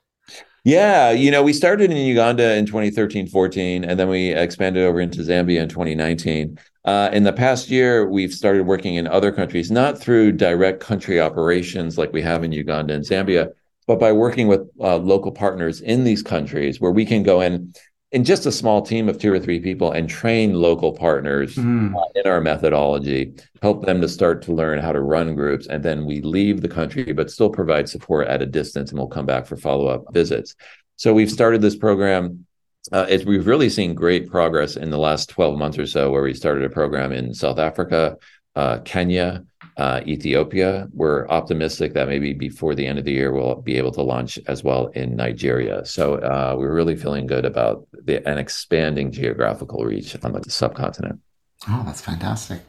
Yeah, 0.63 1.11
you 1.11 1.31
know, 1.31 1.43
we 1.43 1.53
started 1.53 1.91
in 1.91 1.97
Uganda 1.97 2.55
in 2.55 2.67
2013 2.67 3.29
14, 3.29 3.85
and 3.85 3.99
then 3.99 4.09
we 4.09 4.35
expanded 4.35 4.85
over 4.85 5.01
into 5.01 5.21
Zambia 5.21 5.63
in 5.63 5.69
2019. 5.71 6.59
Uh, 6.85 7.09
in 7.13 7.23
the 7.23 7.33
past 7.33 7.71
year, 7.71 8.07
we've 8.07 8.33
started 8.33 8.67
working 8.67 8.97
in 8.97 9.07
other 9.07 9.33
countries, 9.33 9.71
not 9.71 9.99
through 9.99 10.33
direct 10.33 10.81
country 10.81 11.19
operations 11.19 11.97
like 11.97 12.13
we 12.13 12.21
have 12.21 12.45
in 12.45 12.53
Uganda 12.53 12.93
and 12.93 13.05
Zambia, 13.05 13.53
but 13.87 13.99
by 13.99 14.13
working 14.13 14.49
with 14.49 14.69
uh, 14.81 14.97
local 14.99 15.33
partners 15.33 15.81
in 15.81 16.05
these 16.05 16.23
countries 16.23 16.79
where 16.79 16.93
we 16.93 17.07
can 17.07 17.23
go 17.23 17.41
in 17.41 17.73
in 18.13 18.25
just 18.25 18.47
a 18.47 18.53
small 18.53 18.83
team 18.83 19.09
of 19.09 19.19
two 19.19 19.33
or 19.33 19.41
three 19.41 19.61
people 19.61 19.91
and 19.91 20.09
train 20.09 20.55
local 20.55 20.93
partners 20.93 21.57
mm. 21.57 21.93
in 22.15 22.27
our 22.27 22.41
methodology, 22.41 23.35
help 23.63 23.85
them 23.85 24.01
to 24.01 24.09
start 24.09 24.43
to 24.43 24.53
learn 24.53 24.79
how 24.79 24.93
to 24.93 25.01
run 25.01 25.35
groups. 25.35 25.67
And 25.67 25.83
then 25.83 26.07
we 26.07 26.21
leave 26.21 26.61
the 26.61 26.69
country, 26.69 27.13
but 27.13 27.31
still 27.31 27.51
provide 27.51 27.89
support 27.89 28.29
at 28.29 28.43
a 28.43 28.47
distance 28.47 28.91
and 28.91 28.99
we'll 28.99 29.09
come 29.09 29.27
back 29.27 29.47
for 29.47 29.57
follow 29.57 29.89
up 29.89 30.05
visits. 30.13 30.55
So 30.95 31.13
we've 31.13 31.31
started 31.31 31.61
this 31.61 31.77
program. 31.77 32.47
Uh, 32.93 33.07
it, 33.09 33.27
we've 33.27 33.49
really 33.49 33.69
seen 33.69 33.95
great 33.95 34.31
progress 34.31 34.77
in 34.77 34.91
the 34.91 34.99
last 34.99 35.29
12 35.31 35.59
months 35.59 35.77
or 35.77 35.87
so, 35.87 36.13
where 36.13 36.23
we 36.23 36.33
started 36.33 36.65
a 36.65 36.71
program 36.71 37.13
in 37.13 37.35
South 37.35 37.59
Africa, 37.59 38.17
uh, 38.55 38.79
Kenya, 38.85 39.45
uh, 39.77 40.01
Ethiopia. 40.07 40.89
We're 40.93 41.29
optimistic 41.29 41.93
that 41.95 42.09
maybe 42.09 42.33
before 42.33 42.75
the 42.75 42.87
end 42.87 42.99
of 42.99 43.05
the 43.05 43.13
year 43.13 43.33
we'll 43.33 43.57
be 43.57 43.77
able 43.77 43.93
to 43.93 44.03
launch 44.03 44.39
as 44.47 44.65
well 44.65 44.87
in 44.89 45.17
Nigeria. 45.17 45.85
So 45.85 46.15
uh, 46.17 46.55
we're 46.59 46.75
really 46.75 46.97
feeling 46.97 47.27
good 47.27 47.45
about 47.45 47.87
the, 47.93 48.27
an 48.27 48.39
expanding 48.39 49.13
geographical 49.13 49.85
reach 49.85 50.17
on 50.25 50.33
the 50.33 50.43
subcontinent. 50.51 51.21
Oh, 51.69 51.83
that's 51.85 52.01
fantastic. 52.01 52.61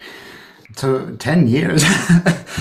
So 0.76 1.16
10 1.16 1.48
years. 1.48 1.82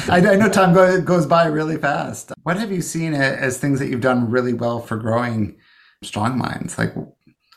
I, 0.09 0.22
I, 0.24 0.37
know 0.37 0.48
time 0.48 0.72
go, 0.72 1.00
goes 1.00 1.26
by 1.26 1.46
really 1.46 1.76
fast. 1.76 2.32
What 2.44 2.56
have 2.56 2.70
you 2.70 2.80
seen 2.80 3.14
as 3.14 3.59
things 3.59 3.80
that 3.80 3.88
you've 3.88 4.00
done 4.00 4.30
really 4.30 4.52
well 4.52 4.80
for 4.80 4.96
growing 4.96 5.56
strong 6.02 6.38
minds? 6.38 6.78
Like, 6.78 6.94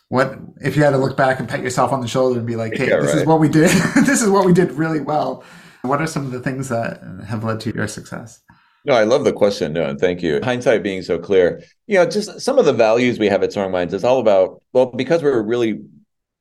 what 0.08 0.39
if 0.60 0.75
you 0.75 0.84
had 0.84 0.91
to 0.91 0.97
look 0.97 1.15
back 1.15 1.39
and 1.39 1.47
pat 1.47 1.62
yourself 1.62 1.91
on 1.93 2.02
the 2.02 2.08
shoulder 2.08 2.39
and 2.39 2.47
be 2.47 2.56
like, 2.56 2.73
hey, 2.75 2.89
yeah, 2.89 2.97
this 2.99 3.13
right. 3.13 3.21
is 3.21 3.28
what 3.28 3.39
we 3.39 3.47
did. 3.47 3.69
this 4.06 4.21
is 4.21 4.30
what 4.30 4.45
we 4.45 4.54
did 4.54 4.71
really 4.71 5.02
well. 5.02 5.43
What 5.82 6.02
are 6.02 6.08
some 6.08 6.26
of 6.26 6.32
the 6.32 6.42
things 6.42 6.70
that 6.70 7.02
have 7.28 7.44
led 7.44 7.60
to 7.62 7.74
your 7.74 7.88
success? 7.88 8.42
No, 8.86 8.94
I 8.94 9.04
love 9.04 9.24
the 9.24 9.34
question. 9.34 9.74
No, 9.74 9.86
and 9.86 10.00
thank 10.00 10.22
you. 10.22 10.39
Hindsight 10.44 10.84
being 10.84 11.02
so 11.02 11.20
clear, 11.20 11.62
you 11.88 11.96
know, 11.96 12.06
just 12.06 12.39
some 12.39 12.58
of 12.58 12.65
the 12.65 12.74
values 12.74 13.20
we 13.20 13.28
have 13.28 13.44
at 13.44 13.52
Strong 13.52 13.72
Minds 13.72 13.94
is 13.94 14.04
all 14.04 14.20
about, 14.20 14.62
well, 14.74 14.88
because 14.88 15.22
we're 15.22 15.42
really 15.42 15.82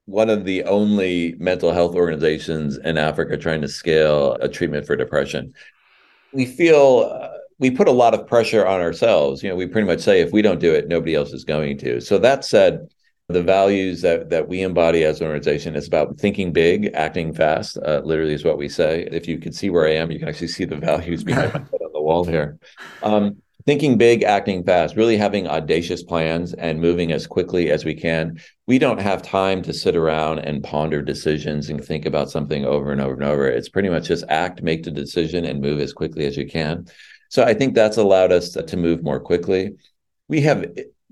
one 0.06 0.30
of 0.30 0.44
the 0.44 0.64
only 0.64 1.34
mental 1.38 1.72
health 1.72 1.94
organizations 1.94 2.78
in 2.78 2.96
Africa 2.96 3.36
trying 3.36 3.60
to 3.60 3.68
scale 3.68 4.34
a 4.40 4.48
treatment 4.48 4.86
for 4.86 4.96
depression. 4.96 5.52
We 6.32 6.46
feel 6.46 7.10
uh, 7.12 7.28
we 7.58 7.70
put 7.70 7.88
a 7.88 7.92
lot 7.92 8.14
of 8.14 8.26
pressure 8.26 8.66
on 8.66 8.80
ourselves. 8.80 9.42
You 9.42 9.50
know, 9.50 9.56
we 9.56 9.66
pretty 9.66 9.86
much 9.86 10.00
say 10.00 10.20
if 10.20 10.32
we 10.32 10.42
don't 10.42 10.60
do 10.60 10.72
it, 10.72 10.88
nobody 10.88 11.14
else 11.14 11.32
is 11.32 11.44
going 11.44 11.76
to. 11.78 12.00
So 12.00 12.18
that 12.18 12.44
said, 12.44 12.88
the 13.28 13.42
values 13.42 14.00
that 14.00 14.30
that 14.30 14.48
we 14.48 14.62
embody 14.62 15.04
as 15.04 15.20
an 15.20 15.26
organization 15.26 15.76
is 15.76 15.86
about 15.86 16.18
thinking 16.18 16.52
big, 16.52 16.90
acting 16.94 17.32
fast. 17.34 17.76
Uh, 17.76 18.00
literally, 18.02 18.32
is 18.32 18.44
what 18.44 18.56
we 18.56 18.68
say. 18.68 19.06
If 19.10 19.28
you 19.28 19.38
can 19.38 19.52
see 19.52 19.68
where 19.68 19.86
I 19.86 19.94
am, 19.94 20.10
you 20.10 20.18
can 20.18 20.28
actually 20.28 20.48
see 20.48 20.64
the 20.64 20.76
values 20.76 21.24
behind 21.24 21.52
my 21.52 21.58
head 21.72 21.82
on 21.84 21.92
the 21.92 22.00
wall 22.00 22.24
here. 22.24 22.58
Um, 23.02 23.42
thinking 23.66 23.98
big, 23.98 24.22
acting 24.22 24.64
fast, 24.64 24.96
really 24.96 25.18
having 25.18 25.46
audacious 25.46 26.02
plans 26.02 26.54
and 26.54 26.80
moving 26.80 27.12
as 27.12 27.26
quickly 27.26 27.70
as 27.70 27.84
we 27.84 27.94
can. 27.94 28.40
We 28.66 28.78
don't 28.78 29.00
have 29.00 29.20
time 29.20 29.60
to 29.64 29.74
sit 29.74 29.94
around 29.94 30.38
and 30.38 30.64
ponder 30.64 31.02
decisions 31.02 31.68
and 31.68 31.84
think 31.84 32.06
about 32.06 32.30
something 32.30 32.64
over 32.64 32.92
and 32.92 33.00
over 33.02 33.12
and 33.12 33.24
over. 33.24 33.46
It's 33.46 33.68
pretty 33.68 33.90
much 33.90 34.08
just 34.08 34.24
act, 34.30 34.62
make 34.62 34.84
the 34.84 34.90
decision, 34.90 35.44
and 35.44 35.60
move 35.60 35.80
as 35.80 35.92
quickly 35.92 36.24
as 36.24 36.34
you 36.34 36.48
can. 36.48 36.86
So 37.28 37.44
I 37.44 37.52
think 37.52 37.74
that's 37.74 37.98
allowed 37.98 38.32
us 38.32 38.52
to, 38.52 38.62
to 38.62 38.76
move 38.78 39.02
more 39.02 39.20
quickly. 39.20 39.72
We 40.28 40.40
have 40.42 40.64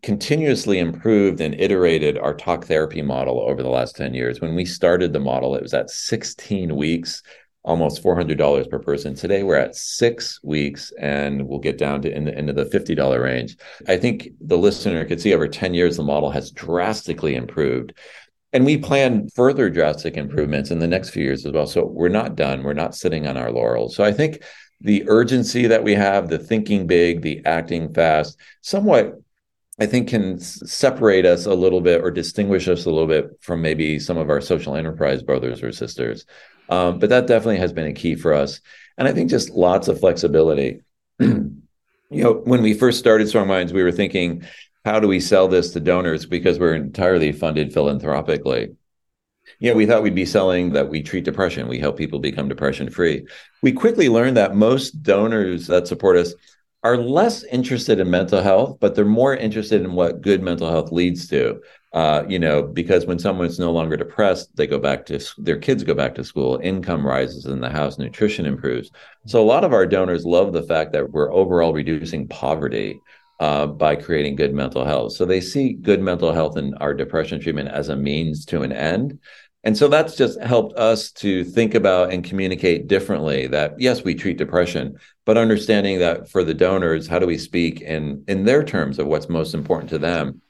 continuously 0.03 0.79
improved 0.79 1.41
and 1.41 1.55
iterated 1.55 2.19
our 2.19 2.35
talk 2.35 2.65
therapy 2.65 3.03
model 3.03 3.41
over 3.41 3.63
the 3.63 3.69
last 3.69 3.97
10 3.97 4.15
years. 4.15 4.41
When 4.41 4.55
we 4.55 4.65
started 4.65 5.13
the 5.13 5.21
model, 5.21 5.55
it 5.57 5.63
was 5.63 5.75
at 5.75 5.91
16 5.91 6.77
weeks, 6.77 7.23
almost 7.65 8.03
$400 8.03 8.71
per 8.71 8.79
person. 8.79 9.15
Today, 9.15 9.43
we're 9.43 9.57
at 9.57 9.75
six 9.75 10.39
weeks, 10.43 10.93
and 11.01 11.47
we'll 11.49 11.59
get 11.59 11.79
down 11.79 12.03
to 12.03 12.15
in 12.15 12.25
the, 12.25 12.39
into 12.39 12.53
the 12.53 12.67
$50 12.67 13.23
range. 13.23 13.57
I 13.89 13.97
think 13.97 14.29
the 14.41 14.59
listener 14.59 15.05
could 15.05 15.21
see 15.21 15.35
over 15.35 15.49
10 15.49 15.75
years, 15.75 15.97
the 15.97 16.03
model 16.03 16.31
has 16.31 16.51
drastically 16.51 17.35
improved. 17.35 17.95
And 18.53 18.65
we 18.65 18.79
plan 18.79 19.29
further 19.35 19.69
drastic 19.69 20.17
improvements 20.17 20.71
in 20.71 20.79
the 20.79 20.87
next 20.87 21.11
few 21.11 21.25
years 21.25 21.45
as 21.45 21.53
well. 21.53 21.67
So 21.67 21.85
we're 21.85 22.09
not 22.09 22.37
done. 22.37 22.63
We're 22.63 22.75
not 22.75 22.95
sitting 22.95 23.27
on 23.27 23.37
our 23.37 23.51
laurels. 23.51 23.97
So 23.97 24.05
I 24.05 24.13
think 24.13 24.43
the 24.81 25.05
urgency 25.09 25.67
that 25.67 25.83
we 25.83 25.95
have, 25.95 26.29
the 26.29 26.39
thinking 26.39 26.87
big, 26.87 27.23
the 27.23 27.43
acting 27.45 27.93
fast, 27.93 28.39
somewhat 28.61 29.15
I 29.79 29.87
think 29.87 30.09
can 30.09 30.39
separate 30.39 31.27
us 31.27 31.45
a 31.45 31.55
little 31.55 31.83
bit 31.83 32.03
or 32.03 32.11
distinguish 32.11 32.67
us 32.67 32.87
a 32.87 32.91
little 32.91 33.07
bit 33.07 33.39
from 33.41 33.61
maybe 33.61 33.99
some 33.99 34.17
of 34.17 34.31
our 34.31 34.41
social 34.41 34.75
enterprise 34.75 35.23
brothers 35.23 35.63
or 35.63 35.71
sisters. 35.71 36.25
Um, 36.69 36.99
but 36.99 37.11
that 37.11 37.27
definitely 37.27 37.59
has 37.59 37.73
been 37.73 37.87
a 37.87 37.93
key 37.93 38.15
for 38.15 38.33
us. 38.33 38.61
And 38.97 39.07
I 39.07 39.13
think 39.13 39.29
just 39.29 39.51
lots 39.51 39.89
of 39.89 40.01
flexibility. 40.01 40.81
you 41.19 41.63
know, 42.11 42.33
when 42.45 42.63
we 42.63 42.73
first 42.73 42.99
started 42.99 43.29
Strong 43.29 43.49
Minds, 43.49 43.73
we 43.73 43.83
were 43.83 43.93
thinking, 43.93 44.45
how 44.85 44.99
do 44.99 45.09
we 45.09 45.21
sell 45.21 45.47
this 45.47 45.73
to 45.73 45.81
donors? 45.81 46.25
Because 46.25 46.59
we're 46.59 46.75
entirely 46.75 47.33
funded 47.33 47.73
philanthropically. 47.73 48.77
You 49.59 49.71
know, 49.71 49.77
we 49.77 49.87
thought 49.87 50.03
we'd 50.03 50.15
be 50.15 50.27
selling 50.27 50.73
that 50.73 50.89
we 50.89 51.03
treat 51.03 51.25
depression, 51.25 51.69
we 51.69 51.79
help 51.79 51.97
people 51.97 52.19
become 52.19 52.49
depression 52.49 52.91
free. 52.91 53.27
We 53.63 53.73
quickly 53.73 54.09
learned 54.09 54.37
that 54.37 54.57
most 54.57 55.03
donors 55.03 55.67
that 55.69 55.87
support 55.87 56.17
us 56.17 56.35
are 56.87 56.97
less 56.97 57.43
interested 57.43 57.99
in 57.99 58.09
mental 58.09 58.41
health, 58.41 58.79
but 58.81 58.95
they're 58.95 59.05
more 59.05 59.35
interested 59.35 59.83
in 59.83 59.95
what 59.95 60.21
good 60.21 60.41
mental 60.41 60.71
health 60.71 60.93
leads 60.93 61.27
to. 61.29 61.61
Uh, 61.93 62.25
you 62.29 62.39
know, 62.39 62.63
because 62.63 63.07
when 63.07 63.19
someone's 63.19 63.59
no 63.59 63.73
longer 63.73 63.97
depressed, 63.97 64.55
they 64.55 64.69
go 64.69 64.79
back 64.79 65.05
to 65.07 65.19
their 65.39 65.59
kids 65.59 65.83
go 65.83 65.95
back 65.95 66.15
to 66.15 66.23
school, 66.23 66.61
income 66.63 67.05
rises 67.05 67.47
in 67.47 67.61
the 67.61 67.71
house, 67.71 67.99
nutrition 67.99 68.47
improves. 68.47 68.93
So 69.27 69.43
a 69.43 69.51
lot 69.53 69.65
of 69.65 69.73
our 69.73 69.85
donors 69.87 70.25
love 70.25 70.53
the 70.53 70.63
fact 70.63 70.93
that 70.93 71.11
we're 71.11 71.33
overall 71.33 71.73
reducing 71.73 72.29
poverty 72.29 73.01
uh, 73.41 73.67
by 73.67 73.97
creating 73.97 74.37
good 74.37 74.55
mental 74.55 74.85
health. 74.85 75.13
So 75.15 75.25
they 75.25 75.41
see 75.41 75.73
good 75.73 76.01
mental 76.01 76.33
health 76.33 76.57
and 76.57 76.77
our 76.81 76.95
depression 76.95 77.41
treatment 77.41 77.69
as 77.69 77.89
a 77.89 77.97
means 77.97 78.45
to 78.47 78.63
an 78.63 78.73
end. 78.73 79.19
And 79.67 79.77
so 79.77 79.89
that's 79.89 80.15
just 80.15 80.41
helped 80.41 80.79
us 80.79 81.11
to 81.11 81.43
think 81.43 81.75
about 81.75 82.13
and 82.13 82.23
communicate 82.23 82.87
differently 82.87 83.49
that 83.49 83.75
yes, 83.81 84.05
we 84.05 84.15
treat 84.15 84.39
depression, 84.39 84.97
but 85.25 85.37
understanding 85.37 85.99
that 85.99 86.31
for 86.31 86.45
the 86.45 86.55
donors, 86.55 87.09
how 87.09 87.19
do 87.19 87.27
we 87.27 87.37
speak 87.37 87.81
in 87.81 88.23
in 88.29 88.45
their 88.45 88.63
terms 88.63 89.01
of 89.01 89.09
what's 89.09 89.29
most 89.29 89.55
important 89.55 89.91
to 89.91 89.99
them? 89.99 90.41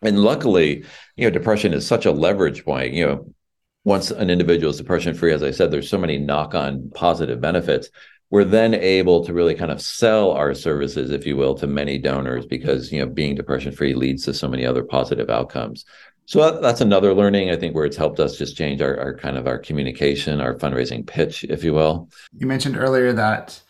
And 0.00 0.20
luckily, 0.20 0.84
you 1.16 1.24
know, 1.24 1.30
depression 1.30 1.74
is 1.74 1.84
such 1.84 2.06
a 2.06 2.12
leverage 2.12 2.64
point. 2.64 2.94
You 2.94 3.06
know, 3.06 3.34
once 3.82 4.12
an 4.12 4.30
individual 4.30 4.70
is 4.70 4.76
depression 4.76 5.14
free, 5.14 5.32
as 5.32 5.42
I 5.42 5.50
said, 5.50 5.72
there's 5.72 5.90
so 5.90 5.98
many 5.98 6.18
knock 6.18 6.54
on 6.54 6.88
positive 6.94 7.40
benefits. 7.40 7.90
We're 8.30 8.44
then 8.44 8.74
able 8.74 9.24
to 9.24 9.34
really 9.34 9.56
kind 9.56 9.72
of 9.72 9.82
sell 9.82 10.30
our 10.30 10.54
services, 10.54 11.10
if 11.10 11.26
you 11.26 11.36
will, 11.36 11.56
to 11.56 11.66
many 11.66 11.98
donors 11.98 12.46
because 12.46 12.92
you 12.92 13.00
know 13.00 13.12
being 13.12 13.34
depression 13.34 13.72
free 13.72 13.94
leads 13.94 14.24
to 14.26 14.34
so 14.34 14.46
many 14.46 14.64
other 14.64 14.84
positive 14.84 15.30
outcomes. 15.30 15.84
So 16.26 16.60
that's 16.60 16.80
another 16.80 17.14
learning, 17.14 17.50
I 17.50 17.56
think, 17.56 17.74
where 17.74 17.84
it's 17.84 17.96
helped 17.96 18.20
us 18.20 18.36
just 18.36 18.56
change 18.56 18.80
our, 18.80 18.98
our 18.98 19.14
kind 19.14 19.36
of 19.36 19.46
our 19.46 19.58
communication, 19.58 20.40
our 20.40 20.54
fundraising 20.54 21.06
pitch, 21.06 21.44
if 21.44 21.64
you 21.64 21.74
will. 21.74 22.08
You 22.38 22.46
mentioned 22.46 22.76
earlier 22.76 23.12
that 23.12 23.60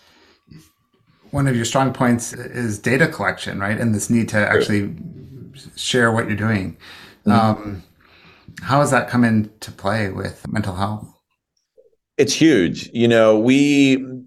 one 1.31 1.49
of 1.49 1.57
your 1.57 1.65
strong 1.65 1.93
points 1.93 2.33
is 2.35 2.79
data 2.79 3.09
collection, 3.09 3.59
right? 3.59 3.79
And 3.79 3.95
this 3.95 4.11
need 4.11 4.29
to 4.31 4.37
actually 4.37 4.95
share 5.77 6.13
what 6.13 6.29
you're 6.29 6.37
doing. 6.37 6.77
Mm-hmm. 7.27 7.31
Um, 7.31 7.83
how 8.61 8.81
has 8.81 8.91
that 8.91 9.09
come 9.09 9.25
into 9.25 9.73
play 9.73 10.11
with 10.11 10.47
mental 10.47 10.75
health? 10.75 11.09
It's 12.19 12.35
huge. 12.35 12.91
You 12.93 13.09
know, 13.09 13.39
we 13.39 14.22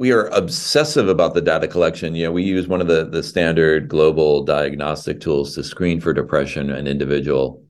we 0.00 0.12
are 0.12 0.28
obsessive 0.28 1.10
about 1.10 1.34
the 1.34 1.42
data 1.42 1.68
collection. 1.68 2.14
You 2.14 2.24
know, 2.24 2.32
we 2.32 2.42
use 2.42 2.66
one 2.66 2.80
of 2.80 2.86
the 2.86 3.04
the 3.04 3.22
standard 3.22 3.86
global 3.86 4.42
diagnostic 4.42 5.20
tools 5.20 5.54
to 5.54 5.62
screen 5.62 6.00
for 6.00 6.14
depression 6.14 6.70
an 6.70 6.86
individual. 6.86 7.62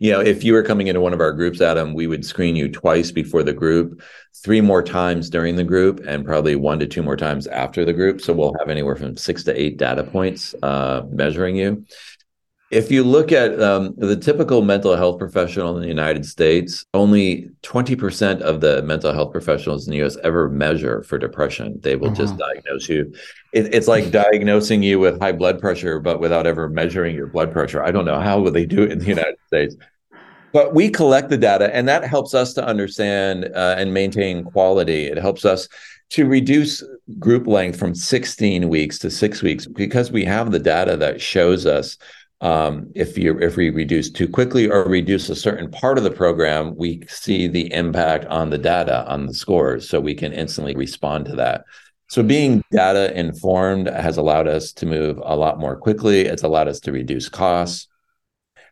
You 0.00 0.10
know, 0.10 0.20
if 0.20 0.42
you 0.42 0.54
were 0.54 0.64
coming 0.64 0.88
into 0.88 1.00
one 1.00 1.12
of 1.12 1.20
our 1.20 1.30
groups, 1.32 1.60
Adam, 1.60 1.94
we 1.94 2.08
would 2.08 2.24
screen 2.24 2.56
you 2.56 2.68
twice 2.68 3.12
before 3.12 3.44
the 3.44 3.52
group, 3.52 4.02
three 4.42 4.60
more 4.60 4.82
times 4.82 5.30
during 5.30 5.54
the 5.54 5.62
group, 5.62 6.00
and 6.04 6.24
probably 6.24 6.56
one 6.56 6.80
to 6.80 6.86
two 6.86 7.02
more 7.02 7.16
times 7.16 7.46
after 7.46 7.84
the 7.84 7.92
group. 7.92 8.20
So 8.20 8.32
we'll 8.32 8.54
have 8.58 8.68
anywhere 8.68 8.96
from 8.96 9.16
six 9.16 9.44
to 9.44 9.60
eight 9.60 9.76
data 9.76 10.02
points 10.02 10.56
uh, 10.64 11.02
measuring 11.10 11.54
you 11.54 11.86
if 12.72 12.90
you 12.90 13.04
look 13.04 13.32
at 13.32 13.60
um, 13.60 13.94
the 13.98 14.16
typical 14.16 14.62
mental 14.62 14.96
health 14.96 15.18
professional 15.18 15.76
in 15.76 15.82
the 15.82 15.88
United 15.88 16.24
States, 16.24 16.86
only 16.94 17.50
20% 17.62 18.40
of 18.40 18.62
the 18.62 18.82
mental 18.82 19.12
health 19.12 19.30
professionals 19.30 19.86
in 19.86 19.90
the 19.92 20.02
US 20.02 20.16
ever 20.24 20.48
measure 20.48 21.02
for 21.02 21.18
depression. 21.18 21.78
They 21.82 21.96
will 21.96 22.12
just 22.12 22.32
uh-huh. 22.32 22.48
diagnose 22.54 22.88
you. 22.88 23.12
It, 23.52 23.74
it's 23.74 23.88
like 23.88 24.10
diagnosing 24.10 24.82
you 24.82 24.98
with 24.98 25.20
high 25.20 25.32
blood 25.32 25.60
pressure, 25.60 26.00
but 26.00 26.18
without 26.18 26.46
ever 26.46 26.66
measuring 26.70 27.14
your 27.14 27.26
blood 27.26 27.52
pressure. 27.52 27.84
I 27.84 27.90
don't 27.90 28.06
know 28.06 28.18
how 28.18 28.40
would 28.40 28.54
they 28.54 28.64
do 28.64 28.82
it 28.82 28.90
in 28.90 28.98
the 28.98 29.06
United 29.06 29.36
States. 29.46 29.76
But 30.54 30.74
we 30.74 30.88
collect 30.88 31.28
the 31.28 31.38
data, 31.38 31.74
and 31.74 31.86
that 31.88 32.04
helps 32.04 32.32
us 32.32 32.54
to 32.54 32.64
understand 32.64 33.50
uh, 33.54 33.74
and 33.76 33.92
maintain 33.92 34.44
quality. 34.44 35.06
It 35.06 35.18
helps 35.18 35.44
us 35.44 35.68
to 36.10 36.26
reduce 36.26 36.82
group 37.18 37.46
length 37.46 37.78
from 37.78 37.94
16 37.94 38.68
weeks 38.68 38.98
to 38.98 39.10
six 39.10 39.42
weeks 39.42 39.66
because 39.66 40.10
we 40.10 40.24
have 40.24 40.50
the 40.50 40.58
data 40.58 40.96
that 40.98 41.20
shows 41.22 41.64
us 41.64 41.96
um, 42.42 42.90
if 42.96 43.16
you 43.16 43.38
if 43.38 43.56
we 43.56 43.70
reduce 43.70 44.10
too 44.10 44.28
quickly 44.28 44.68
or 44.68 44.84
reduce 44.84 45.30
a 45.30 45.36
certain 45.36 45.70
part 45.70 45.96
of 45.96 46.04
the 46.04 46.10
program, 46.10 46.74
we 46.76 47.02
see 47.08 47.46
the 47.46 47.72
impact 47.72 48.24
on 48.26 48.50
the 48.50 48.58
data 48.58 49.08
on 49.08 49.26
the 49.26 49.34
scores, 49.34 49.88
so 49.88 50.00
we 50.00 50.14
can 50.14 50.32
instantly 50.32 50.74
respond 50.74 51.24
to 51.26 51.36
that. 51.36 51.64
So 52.08 52.22
being 52.22 52.62
data 52.72 53.16
informed 53.18 53.86
has 53.86 54.16
allowed 54.18 54.48
us 54.48 54.72
to 54.74 54.86
move 54.86 55.18
a 55.24 55.36
lot 55.36 55.60
more 55.60 55.76
quickly. 55.76 56.22
It's 56.22 56.42
allowed 56.42 56.68
us 56.68 56.80
to 56.80 56.92
reduce 56.92 57.28
costs 57.28 57.86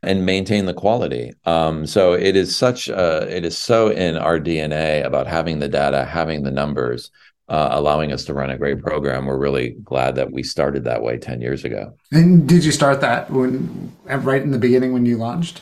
and 0.02 0.26
maintain 0.26 0.66
the 0.66 0.74
quality. 0.74 1.32
Um, 1.44 1.86
so 1.86 2.12
it 2.12 2.34
is 2.34 2.56
such 2.56 2.88
a, 2.88 3.34
it 3.34 3.44
is 3.44 3.56
so 3.56 3.88
in 3.88 4.16
our 4.16 4.40
DNA 4.40 5.04
about 5.04 5.26
having 5.26 5.58
the 5.58 5.68
data, 5.68 6.04
having 6.04 6.42
the 6.42 6.50
numbers, 6.50 7.10
uh, 7.50 7.68
allowing 7.72 8.12
us 8.12 8.24
to 8.24 8.32
run 8.32 8.48
a 8.48 8.56
great 8.56 8.80
program. 8.80 9.26
We're 9.26 9.36
really 9.36 9.70
glad 9.84 10.14
that 10.14 10.32
we 10.32 10.44
started 10.44 10.84
that 10.84 11.02
way 11.02 11.18
10 11.18 11.40
years 11.40 11.64
ago. 11.64 11.92
And 12.12 12.48
did 12.48 12.64
you 12.64 12.70
start 12.70 13.00
that 13.00 13.30
when 13.30 13.92
right 14.06 14.40
in 14.40 14.52
the 14.52 14.58
beginning 14.58 14.92
when 14.92 15.04
you 15.04 15.18
launched? 15.18 15.60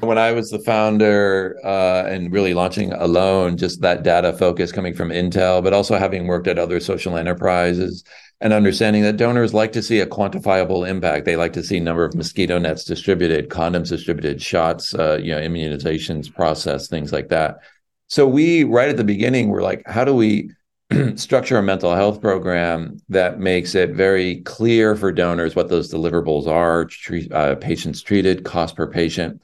When 0.00 0.18
I 0.18 0.32
was 0.32 0.50
the 0.50 0.60
founder 0.60 1.58
uh, 1.64 2.04
and 2.06 2.32
really 2.32 2.54
launching 2.54 2.92
alone, 2.92 3.56
just 3.56 3.80
that 3.82 4.02
data 4.02 4.32
focus 4.32 4.72
coming 4.72 4.94
from 4.94 5.10
Intel, 5.10 5.62
but 5.62 5.72
also 5.72 5.98
having 5.98 6.26
worked 6.26 6.46
at 6.46 6.58
other 6.58 6.80
social 6.80 7.16
enterprises 7.16 8.04
and 8.40 8.52
understanding 8.52 9.02
that 9.02 9.16
donors 9.16 9.52
like 9.52 9.72
to 9.72 9.82
see 9.82 9.98
a 9.98 10.06
quantifiable 10.06 10.88
impact. 10.88 11.26
They 11.26 11.36
like 11.36 11.52
to 11.54 11.64
see 11.64 11.80
number 11.80 12.04
of 12.04 12.14
mosquito 12.14 12.58
nets 12.58 12.84
distributed, 12.84 13.50
condoms 13.50 13.88
distributed, 13.88 14.40
shots, 14.40 14.94
uh, 14.94 15.18
you 15.20 15.32
know, 15.32 15.40
immunizations 15.40 16.32
processed, 16.32 16.88
things 16.88 17.12
like 17.12 17.28
that. 17.28 17.58
So 18.06 18.26
we, 18.26 18.64
right 18.64 18.88
at 18.88 18.96
the 18.96 19.04
beginning, 19.04 19.48
were 19.48 19.62
like, 19.62 19.82
how 19.86 20.04
do 20.04 20.14
we 20.14 20.50
structure 21.16 21.56
a 21.56 21.62
mental 21.62 21.94
health 21.94 22.20
program 22.20 22.98
that 23.08 23.38
makes 23.38 23.74
it 23.74 23.90
very 23.90 24.40
clear 24.42 24.96
for 24.96 25.12
donors 25.12 25.54
what 25.54 25.68
those 25.68 25.92
deliverables 25.92 26.46
are, 26.46 26.84
treat, 26.86 27.30
uh, 27.32 27.54
patients 27.56 28.02
treated, 28.02 28.44
cost 28.44 28.76
per 28.76 28.88
patient, 28.88 29.40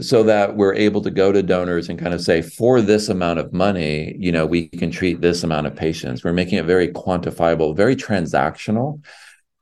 so 0.00 0.22
that 0.22 0.56
we're 0.56 0.74
able 0.74 1.00
to 1.02 1.10
go 1.10 1.30
to 1.30 1.42
donors 1.42 1.88
and 1.88 1.98
kind 1.98 2.14
of 2.14 2.20
say, 2.20 2.42
for 2.42 2.80
this 2.80 3.08
amount 3.08 3.38
of 3.38 3.52
money, 3.52 4.14
you 4.18 4.32
know, 4.32 4.46
we 4.46 4.68
can 4.68 4.90
treat 4.90 5.20
this 5.20 5.42
amount 5.42 5.66
of 5.66 5.74
patients. 5.76 6.24
We're 6.24 6.32
making 6.32 6.58
it 6.58 6.64
very 6.64 6.88
quantifiable, 6.88 7.76
very 7.76 7.96
transactional. 7.96 9.02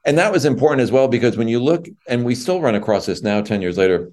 And 0.05 0.19
that 0.19 0.33
was 0.33 0.45
important 0.45 0.83
as 0.83 0.93
well 0.93 1.09
because 1.09 1.37
when 1.37 1.49
you 1.49 1.59
look, 1.63 1.87
and 2.09 2.25
we 2.25 2.35
still 2.35 2.61
run 2.61 2.75
across 2.75 3.07
this 3.07 3.23
now, 3.23 3.43
10 3.43 3.61
years 3.61 3.77
later, 3.77 4.11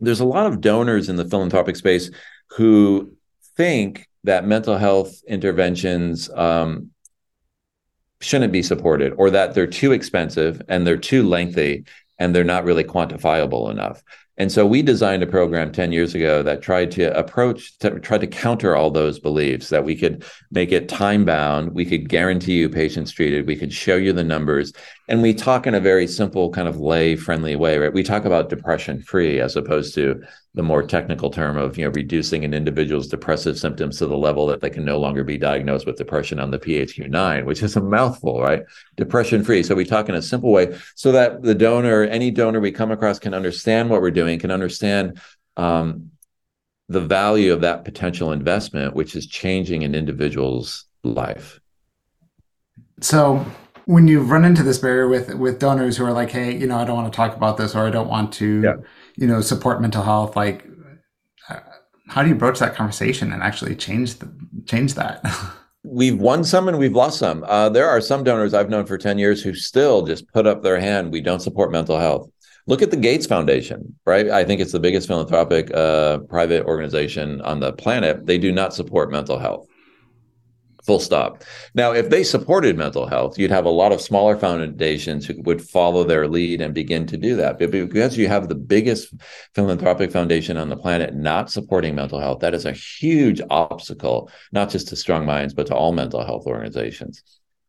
there's 0.00 0.20
a 0.20 0.24
lot 0.24 0.46
of 0.46 0.60
donors 0.60 1.08
in 1.08 1.16
the 1.16 1.24
philanthropic 1.24 1.76
space 1.76 2.10
who 2.50 3.12
think 3.56 4.08
that 4.24 4.46
mental 4.46 4.76
health 4.76 5.22
interventions 5.28 6.30
um, 6.30 6.90
shouldn't 8.20 8.52
be 8.52 8.62
supported 8.62 9.12
or 9.16 9.30
that 9.30 9.54
they're 9.54 9.66
too 9.66 9.92
expensive 9.92 10.60
and 10.68 10.86
they're 10.86 10.96
too 10.96 11.22
lengthy 11.28 11.84
and 12.18 12.34
they're 12.34 12.44
not 12.44 12.64
really 12.64 12.84
quantifiable 12.84 13.70
enough. 13.70 14.02
And 14.36 14.50
so 14.50 14.66
we 14.66 14.82
designed 14.82 15.22
a 15.22 15.28
program 15.28 15.70
10 15.70 15.92
years 15.92 16.14
ago 16.14 16.42
that 16.42 16.60
tried 16.60 16.90
to 16.92 17.16
approach, 17.16 17.78
to 17.78 18.00
try 18.00 18.18
to 18.18 18.26
counter 18.26 18.74
all 18.74 18.90
those 18.90 19.20
beliefs 19.20 19.68
that 19.68 19.84
we 19.84 19.94
could 19.94 20.24
make 20.50 20.72
it 20.72 20.88
time 20.88 21.24
bound. 21.24 21.72
We 21.72 21.84
could 21.84 22.08
guarantee 22.08 22.54
you 22.54 22.68
patients 22.68 23.12
treated. 23.12 23.46
We 23.46 23.54
could 23.54 23.72
show 23.72 23.94
you 23.94 24.12
the 24.12 24.24
numbers. 24.24 24.72
And 25.08 25.22
we 25.22 25.34
talk 25.34 25.68
in 25.68 25.74
a 25.74 25.80
very 25.80 26.08
simple, 26.08 26.50
kind 26.50 26.66
of 26.66 26.80
lay 26.80 27.14
friendly 27.14 27.54
way, 27.54 27.78
right? 27.78 27.92
We 27.92 28.02
talk 28.02 28.24
about 28.24 28.48
depression 28.48 29.00
free 29.02 29.38
as 29.38 29.54
opposed 29.54 29.94
to 29.94 30.20
the 30.54 30.62
more 30.62 30.84
technical 30.84 31.30
term 31.30 31.56
of, 31.56 31.76
you 31.76 31.84
know, 31.84 31.90
reducing 31.90 32.44
an 32.44 32.54
individual's 32.54 33.08
depressive 33.08 33.58
symptoms 33.58 33.98
to 33.98 34.06
the 34.06 34.16
level 34.16 34.46
that 34.46 34.60
they 34.60 34.70
can 34.70 34.84
no 34.84 35.00
longer 35.00 35.24
be 35.24 35.36
diagnosed 35.36 35.84
with 35.84 35.96
depression 35.96 36.38
on 36.38 36.52
the 36.52 36.60
PHQ-9, 36.60 37.44
which 37.44 37.62
is 37.62 37.74
a 37.74 37.80
mouthful, 37.80 38.40
right? 38.40 38.62
Depression 38.96 39.42
free. 39.42 39.64
So 39.64 39.74
we 39.74 39.84
talk 39.84 40.08
in 40.08 40.14
a 40.14 40.22
simple 40.22 40.52
way 40.52 40.78
so 40.94 41.10
that 41.10 41.42
the 41.42 41.56
donor, 41.56 42.04
any 42.04 42.30
donor 42.30 42.60
we 42.60 42.70
come 42.70 42.92
across 42.92 43.18
can 43.18 43.34
understand 43.34 43.90
what 43.90 44.00
we're 44.00 44.12
doing 44.12 44.38
can 44.38 44.52
understand 44.52 45.20
um, 45.56 46.12
the 46.88 47.00
value 47.00 47.52
of 47.52 47.62
that 47.62 47.84
potential 47.84 48.30
investment, 48.30 48.94
which 48.94 49.16
is 49.16 49.26
changing 49.26 49.82
an 49.82 49.94
individual's 49.96 50.84
life. 51.02 51.60
So, 53.00 53.44
when 53.86 54.08
you 54.08 54.20
run 54.20 54.44
into 54.44 54.62
this 54.62 54.78
barrier 54.78 55.08
with 55.08 55.34
with 55.34 55.58
donors 55.58 55.96
who 55.96 56.04
are 56.04 56.12
like, 56.12 56.30
"Hey, 56.30 56.56
you 56.56 56.66
know, 56.66 56.78
I 56.78 56.84
don't 56.84 56.96
want 56.96 57.12
to 57.12 57.16
talk 57.16 57.36
about 57.36 57.56
this, 57.56 57.74
or 57.74 57.86
I 57.86 57.90
don't 57.90 58.08
want 58.08 58.32
to, 58.34 58.62
yeah. 58.62 58.74
You 59.16 59.26
know, 59.26 59.40
support 59.40 59.80
mental 59.80 60.02
health," 60.02 60.36
like, 60.36 60.66
uh, 61.48 61.60
how 62.08 62.22
do 62.22 62.28
you 62.28 62.34
broach 62.34 62.58
that 62.58 62.74
conversation 62.74 63.32
and 63.32 63.42
actually 63.42 63.74
change 63.76 64.18
the, 64.18 64.32
change 64.66 64.94
that? 64.94 65.24
we've 65.84 66.18
won 66.18 66.42
some 66.42 66.66
and 66.66 66.78
we've 66.78 66.94
lost 66.94 67.18
some. 67.18 67.44
Uh, 67.44 67.68
there 67.68 67.88
are 67.88 68.00
some 68.00 68.24
donors 68.24 68.54
I've 68.54 68.70
known 68.70 68.86
for 68.86 68.98
10 68.98 69.18
years 69.18 69.42
who 69.42 69.54
still 69.54 70.02
just 70.02 70.26
put 70.32 70.46
up 70.46 70.62
their 70.62 70.80
hand. 70.80 71.12
We 71.12 71.20
don't 71.20 71.40
support 71.40 71.70
mental 71.70 71.98
health. 71.98 72.30
Look 72.66 72.80
at 72.80 72.90
the 72.90 72.96
Gates 72.96 73.26
Foundation, 73.26 73.94
right? 74.06 74.30
I 74.30 74.42
think 74.42 74.62
it's 74.62 74.72
the 74.72 74.80
biggest 74.80 75.06
philanthropic 75.06 75.70
uh, 75.74 76.18
private 76.20 76.64
organization 76.64 77.42
on 77.42 77.60
the 77.60 77.74
planet. 77.74 78.24
They 78.24 78.38
do 78.38 78.50
not 78.50 78.72
support 78.72 79.12
mental 79.12 79.38
health. 79.38 79.66
Full 80.84 81.00
stop. 81.00 81.42
Now, 81.74 81.92
if 81.92 82.10
they 82.10 82.22
supported 82.22 82.76
mental 82.76 83.06
health, 83.06 83.38
you'd 83.38 83.50
have 83.50 83.64
a 83.64 83.70
lot 83.70 83.92
of 83.92 84.02
smaller 84.02 84.36
foundations 84.36 85.24
who 85.24 85.40
would 85.42 85.62
follow 85.62 86.04
their 86.04 86.28
lead 86.28 86.60
and 86.60 86.74
begin 86.74 87.06
to 87.06 87.16
do 87.16 87.36
that. 87.36 87.58
But 87.58 87.70
because 87.70 88.18
you 88.18 88.28
have 88.28 88.48
the 88.48 88.54
biggest 88.54 89.14
philanthropic 89.54 90.12
foundation 90.12 90.58
on 90.58 90.68
the 90.68 90.76
planet 90.76 91.14
not 91.14 91.50
supporting 91.50 91.94
mental 91.94 92.20
health, 92.20 92.40
that 92.40 92.52
is 92.52 92.66
a 92.66 92.72
huge 92.72 93.40
obstacle, 93.48 94.30
not 94.52 94.68
just 94.68 94.88
to 94.88 94.96
Strong 94.96 95.24
Minds, 95.24 95.54
but 95.54 95.66
to 95.68 95.74
all 95.74 95.92
mental 95.92 96.22
health 96.22 96.46
organizations. 96.46 97.22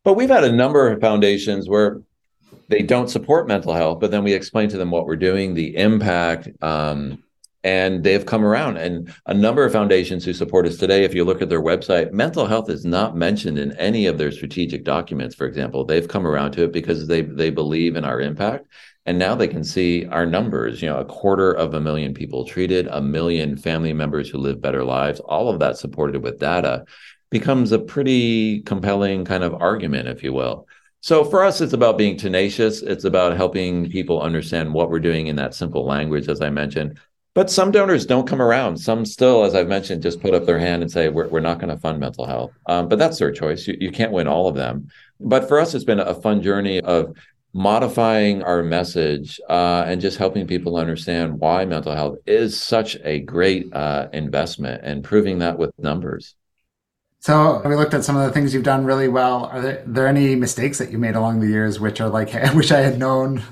But 0.04 0.16
we've 0.16 0.30
had 0.30 0.44
a 0.44 0.52
number 0.52 0.92
of 0.92 1.00
foundations 1.00 1.70
where 1.70 2.02
they 2.68 2.82
don't 2.82 3.10
support 3.10 3.48
mental 3.48 3.74
health, 3.74 4.00
but 4.00 4.12
then 4.12 4.24
we 4.24 4.34
explain 4.34 4.70
to 4.70 4.78
them 4.78 4.92
what 4.92 5.06
we're 5.06 5.16
doing, 5.16 5.54
the 5.54 5.76
impact, 5.78 6.50
um, 6.62 7.24
and 7.66 8.04
they've 8.04 8.28
come 8.28 8.46
around. 8.46 8.78
And 8.78 9.12
a 9.26 9.34
number 9.34 9.66
of 9.66 9.72
foundations 9.72 10.24
who 10.24 10.34
support 10.34 10.68
us 10.68 10.78
today, 10.78 11.04
if 11.04 11.16
you 11.16 11.26
look 11.26 11.42
at 11.42 11.50
their 11.50 11.64
website, 11.64 12.12
mental 12.12 12.46
health 12.46 12.70
is 12.70 12.86
not 12.86 13.18
mentioned 13.18 13.58
in 13.58 13.72
any 13.78 14.06
of 14.06 14.20
their 14.20 14.32
strategic 14.32 14.84
documents. 14.84 15.34
For 15.34 15.48
example, 15.48 15.84
they've 15.84 16.08
come 16.08 16.28
around 16.28 16.52
to 16.52 16.64
it 16.66 16.72
because 16.72 17.08
they 17.08 17.24
they 17.24 17.50
believe 17.50 17.96
in 17.96 18.06
our 18.06 18.22
impact. 18.22 18.68
And 19.08 19.18
now 19.18 19.34
they 19.34 19.48
can 19.48 19.64
see 19.64 20.06
our 20.06 20.28
numbers, 20.28 20.82
you 20.82 20.90
know, 20.90 21.00
a 21.00 21.06
quarter 21.06 21.52
of 21.52 21.74
a 21.74 21.82
million 21.82 22.14
people 22.14 22.46
treated, 22.46 22.88
a 22.88 23.02
million 23.02 23.58
family 23.58 23.94
members 23.94 24.30
who 24.30 24.38
live 24.38 24.62
better 24.62 24.84
lives, 24.84 25.20
all 25.20 25.50
of 25.50 25.60
that 25.60 25.78
supported 25.78 26.22
with 26.22 26.40
data 26.40 26.86
becomes 27.32 27.72
a 27.72 27.80
pretty 27.80 28.62
compelling 28.62 29.26
kind 29.26 29.44
of 29.44 29.56
argument, 29.56 30.08
if 30.08 30.24
you 30.24 30.34
will. 30.34 30.68
So 31.02 31.24
for 31.24 31.44
us, 31.44 31.62
it's 31.62 31.74
about 31.74 31.98
being 31.98 32.18
tenacious. 32.18 32.82
It's 32.84 33.06
about 33.06 33.38
helping 33.38 33.90
people 33.90 34.22
understand 34.22 34.74
what 34.74 34.90
we're 34.90 35.00
doing 35.00 35.28
in 35.28 35.36
that 35.38 35.54
simple 35.56 35.86
language, 35.86 36.30
as 36.30 36.42
I 36.42 36.50
mentioned. 36.52 37.00
But 37.36 37.52
some 37.52 37.70
donors 37.70 38.06
don't 38.06 38.28
come 38.28 38.42
around. 38.42 38.78
Some 38.78 39.06
still, 39.06 39.44
as 39.44 39.56
I've 39.56 39.68
mentioned, 39.68 40.02
just 40.02 40.22
put 40.22 40.34
up 40.34 40.46
their 40.46 40.58
hand 40.58 40.82
and 40.82 40.90
say, 40.90 41.10
we're, 41.10 41.28
we're 41.28 41.42
not 41.42 41.60
going 41.60 41.70
to 41.70 41.78
fund 41.78 42.00
mental 42.00 42.26
health. 42.26 42.54
Um, 42.66 42.88
but 42.88 42.98
that's 42.98 43.20
their 43.20 43.32
choice. 43.32 43.68
You, 43.68 43.76
you 43.78 43.92
can't 43.92 44.14
win 44.14 44.26
all 44.26 44.48
of 44.48 44.56
them. 44.56 44.88
But 45.20 45.50
for 45.50 45.60
us, 45.60 45.74
it's 45.76 45.84
been 45.84 46.00
a 46.00 46.14
fun 46.14 46.42
journey 46.42 46.80
of 46.80 47.14
modifying 47.52 48.42
our 48.42 48.64
message 48.64 49.40
uh, 49.50 49.84
and 49.86 50.00
just 50.00 50.18
helping 50.18 50.48
people 50.48 50.78
understand 50.78 51.40
why 51.40 51.66
mental 51.66 51.94
health 51.94 52.18
is 52.26 52.58
such 52.58 52.96
a 53.04 53.20
great 53.20 53.74
uh, 53.74 54.08
investment 54.14 54.82
and 54.86 55.04
proving 55.04 55.40
that 55.40 55.58
with 55.60 55.72
numbers. 55.78 56.36
So 57.20 57.62
we 57.66 57.76
looked 57.76 57.94
at 57.94 58.06
some 58.06 58.16
of 58.16 58.26
the 58.26 58.32
things 58.32 58.54
you've 58.54 58.64
done 58.64 58.86
really 58.86 59.08
well. 59.08 59.46
Are 59.46 59.60
there, 59.60 59.84
there 59.88 60.08
any 60.08 60.36
mistakes 60.36 60.78
that 60.78 60.92
you 60.92 61.00
made 61.00 61.16
along 61.16 61.40
the 61.40 61.48
years 61.48 61.80
which 61.80 62.00
are 62.00 62.08
like, 62.08 62.30
hey, 62.32 62.44
I 62.44 62.54
wish 62.54 62.72
I 62.72 62.80
had 62.80 62.98
known 62.98 63.44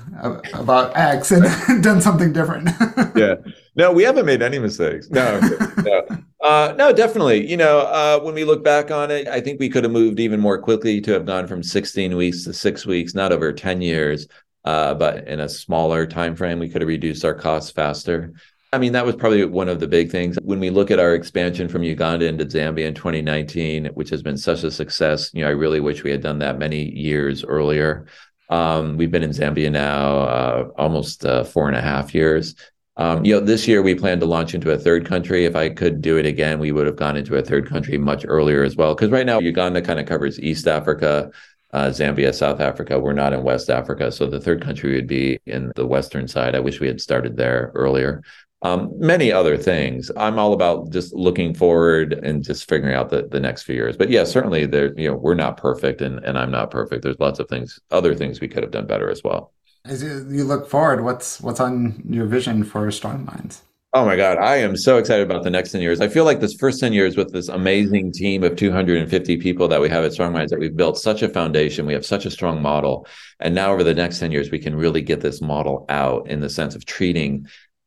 about 0.54 0.96
X 0.96 1.32
and 1.32 1.44
done 1.82 2.00
something 2.00 2.32
different? 2.32 2.70
yeah. 3.16 3.34
No, 3.76 3.92
we 3.92 4.04
haven't 4.04 4.26
made 4.26 4.42
any 4.42 4.58
mistakes. 4.58 5.10
No, 5.10 5.40
no. 5.84 6.06
Uh, 6.44 6.74
no, 6.76 6.92
definitely. 6.92 7.48
You 7.48 7.56
know, 7.56 7.78
uh, 7.78 8.20
when 8.20 8.34
we 8.34 8.44
look 8.44 8.62
back 8.62 8.90
on 8.90 9.10
it, 9.10 9.26
I 9.26 9.40
think 9.40 9.58
we 9.58 9.70
could 9.70 9.82
have 9.82 9.92
moved 9.94 10.20
even 10.20 10.40
more 10.40 10.60
quickly 10.60 11.00
to 11.00 11.12
have 11.12 11.24
gone 11.24 11.46
from 11.46 11.62
16 11.62 12.14
weeks 12.16 12.44
to 12.44 12.52
six 12.52 12.84
weeks, 12.84 13.14
not 13.14 13.32
over 13.32 13.50
10 13.50 13.80
years, 13.80 14.28
uh, 14.66 14.92
but 14.92 15.26
in 15.26 15.40
a 15.40 15.48
smaller 15.48 16.06
time 16.06 16.36
frame. 16.36 16.58
We 16.58 16.68
could 16.68 16.82
have 16.82 16.88
reduced 16.88 17.24
our 17.24 17.32
costs 17.32 17.70
faster. 17.70 18.34
I 18.74 18.78
mean, 18.78 18.92
that 18.92 19.06
was 19.06 19.16
probably 19.16 19.42
one 19.46 19.70
of 19.70 19.80
the 19.80 19.88
big 19.88 20.10
things. 20.10 20.36
When 20.42 20.60
we 20.60 20.68
look 20.68 20.90
at 20.90 20.98
our 20.98 21.14
expansion 21.14 21.66
from 21.66 21.82
Uganda 21.82 22.26
into 22.26 22.44
Zambia 22.44 22.88
in 22.88 22.94
2019, 22.94 23.86
which 23.94 24.10
has 24.10 24.22
been 24.22 24.36
such 24.36 24.64
a 24.64 24.70
success, 24.70 25.30
you 25.32 25.40
know, 25.40 25.48
I 25.48 25.52
really 25.52 25.80
wish 25.80 26.04
we 26.04 26.10
had 26.10 26.20
done 26.20 26.40
that 26.40 26.58
many 26.58 26.90
years 26.90 27.42
earlier. 27.42 28.04
Um, 28.50 28.98
we've 28.98 29.10
been 29.10 29.22
in 29.22 29.30
Zambia 29.30 29.70
now 29.70 30.18
uh, 30.18 30.68
almost 30.76 31.24
uh, 31.24 31.44
four 31.44 31.68
and 31.68 31.76
a 31.76 31.80
half 31.80 32.14
years. 32.14 32.54
Um, 32.96 33.24
you 33.24 33.34
know, 33.34 33.40
this 33.40 33.66
year 33.66 33.82
we 33.82 33.94
plan 33.94 34.20
to 34.20 34.26
launch 34.26 34.54
into 34.54 34.70
a 34.70 34.78
third 34.78 35.06
country. 35.06 35.44
If 35.44 35.56
I 35.56 35.68
could 35.68 36.00
do 36.00 36.16
it 36.16 36.26
again, 36.26 36.60
we 36.60 36.72
would 36.72 36.86
have 36.86 36.96
gone 36.96 37.16
into 37.16 37.36
a 37.36 37.42
third 37.42 37.68
country 37.68 37.98
much 37.98 38.24
earlier 38.26 38.62
as 38.62 38.76
well. 38.76 38.94
Because 38.94 39.10
right 39.10 39.26
now 39.26 39.40
Uganda 39.40 39.82
kind 39.82 39.98
of 39.98 40.06
covers 40.06 40.38
East 40.38 40.68
Africa, 40.68 41.30
uh, 41.72 41.86
Zambia, 41.86 42.32
South 42.32 42.60
Africa. 42.60 43.00
We're 43.00 43.12
not 43.12 43.32
in 43.32 43.42
West 43.42 43.68
Africa, 43.68 44.12
so 44.12 44.26
the 44.26 44.40
third 44.40 44.62
country 44.62 44.94
would 44.94 45.08
be 45.08 45.40
in 45.46 45.72
the 45.74 45.86
western 45.86 46.28
side. 46.28 46.54
I 46.54 46.60
wish 46.60 46.78
we 46.78 46.86
had 46.86 47.00
started 47.00 47.36
there 47.36 47.72
earlier 47.74 48.22
um, 48.64 48.90
many 48.98 49.30
other 49.30 49.58
things. 49.58 50.10
I'm 50.16 50.38
all 50.38 50.54
about 50.54 50.90
just 50.90 51.12
looking 51.12 51.54
forward 51.54 52.14
and 52.14 52.42
just 52.42 52.66
figuring 52.66 52.94
out 52.94 53.10
the, 53.10 53.28
the 53.28 53.38
next 53.38 53.64
few 53.64 53.74
years. 53.74 53.94
But 53.96 54.08
yeah, 54.08 54.24
certainly 54.24 54.64
there, 54.64 54.98
you 54.98 55.10
know, 55.10 55.16
we're 55.16 55.34
not 55.34 55.58
perfect 55.58 56.00
and, 56.00 56.18
and 56.24 56.38
I'm 56.38 56.50
not 56.50 56.70
perfect. 56.70 57.02
There's 57.02 57.20
lots 57.20 57.38
of 57.38 57.48
things, 57.48 57.78
other 57.90 58.14
things 58.14 58.40
we 58.40 58.48
could 58.48 58.62
have 58.62 58.72
done 58.72 58.86
better 58.86 59.10
as 59.10 59.22
well. 59.22 59.52
As 59.86 60.02
you 60.02 60.44
look 60.44 60.68
forward, 60.70 61.04
what's 61.04 61.42
what's 61.42 61.60
on 61.60 62.02
your 62.08 62.24
vision 62.24 62.64
for 62.64 62.90
Strong 62.90 63.26
Minds? 63.26 63.62
Oh 63.92 64.06
my 64.06 64.16
God, 64.16 64.38
I 64.38 64.56
am 64.56 64.78
so 64.78 64.96
excited 64.96 65.22
about 65.22 65.44
the 65.44 65.50
next 65.50 65.72
10 65.72 65.82
years. 65.82 66.00
I 66.00 66.08
feel 66.08 66.24
like 66.24 66.40
this 66.40 66.54
first 66.54 66.80
10 66.80 66.94
years 66.94 67.18
with 67.18 67.32
this 67.32 67.48
amazing 67.48 68.10
team 68.10 68.42
of 68.42 68.56
250 68.56 69.36
people 69.36 69.68
that 69.68 69.80
we 69.80 69.90
have 69.90 70.02
at 70.02 70.14
Strong 70.14 70.32
Minds, 70.32 70.50
that 70.50 70.58
we've 70.58 70.74
built 70.74 70.98
such 70.98 71.22
a 71.22 71.28
foundation, 71.28 71.84
we 71.86 71.92
have 71.92 72.04
such 72.04 72.24
a 72.24 72.30
strong 72.30 72.62
model. 72.62 73.06
And 73.40 73.54
now 73.54 73.72
over 73.72 73.84
the 73.84 73.94
next 73.94 74.18
10 74.20 74.32
years, 74.32 74.50
we 74.50 74.58
can 74.58 74.74
really 74.74 75.02
get 75.02 75.20
this 75.20 75.42
model 75.42 75.84
out 75.90 76.28
in 76.28 76.40
the 76.40 76.48
sense 76.48 76.74
of 76.74 76.86
treating 76.86 77.46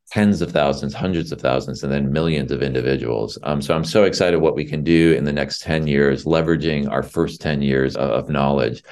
tens 0.09 0.41
of 0.41 0.51
thousands, 0.51 0.93
hundreds 0.93 1.31
of 1.31 1.41
thousands, 1.41 1.83
and 1.83 1.91
then 1.91 2.13
millions 2.13 2.51
of 2.51 2.61
individuals. 2.61 3.37
Um, 3.43 3.61
so 3.61 3.75
I'm 3.75 3.83
so 3.83 4.03
excited 4.05 4.39
what 4.39 4.55
we 4.55 4.63
can 4.63 4.83
do 4.83 5.13
in 5.13 5.25
the 5.25 5.33
next 5.33 5.61
10 5.63 5.87
years, 5.87 6.23
leveraging 6.23 6.89
our 6.89 7.03
first 7.03 7.41
10 7.41 7.61
years 7.61 7.97
of 7.97 8.29
knowledge. 8.29 8.83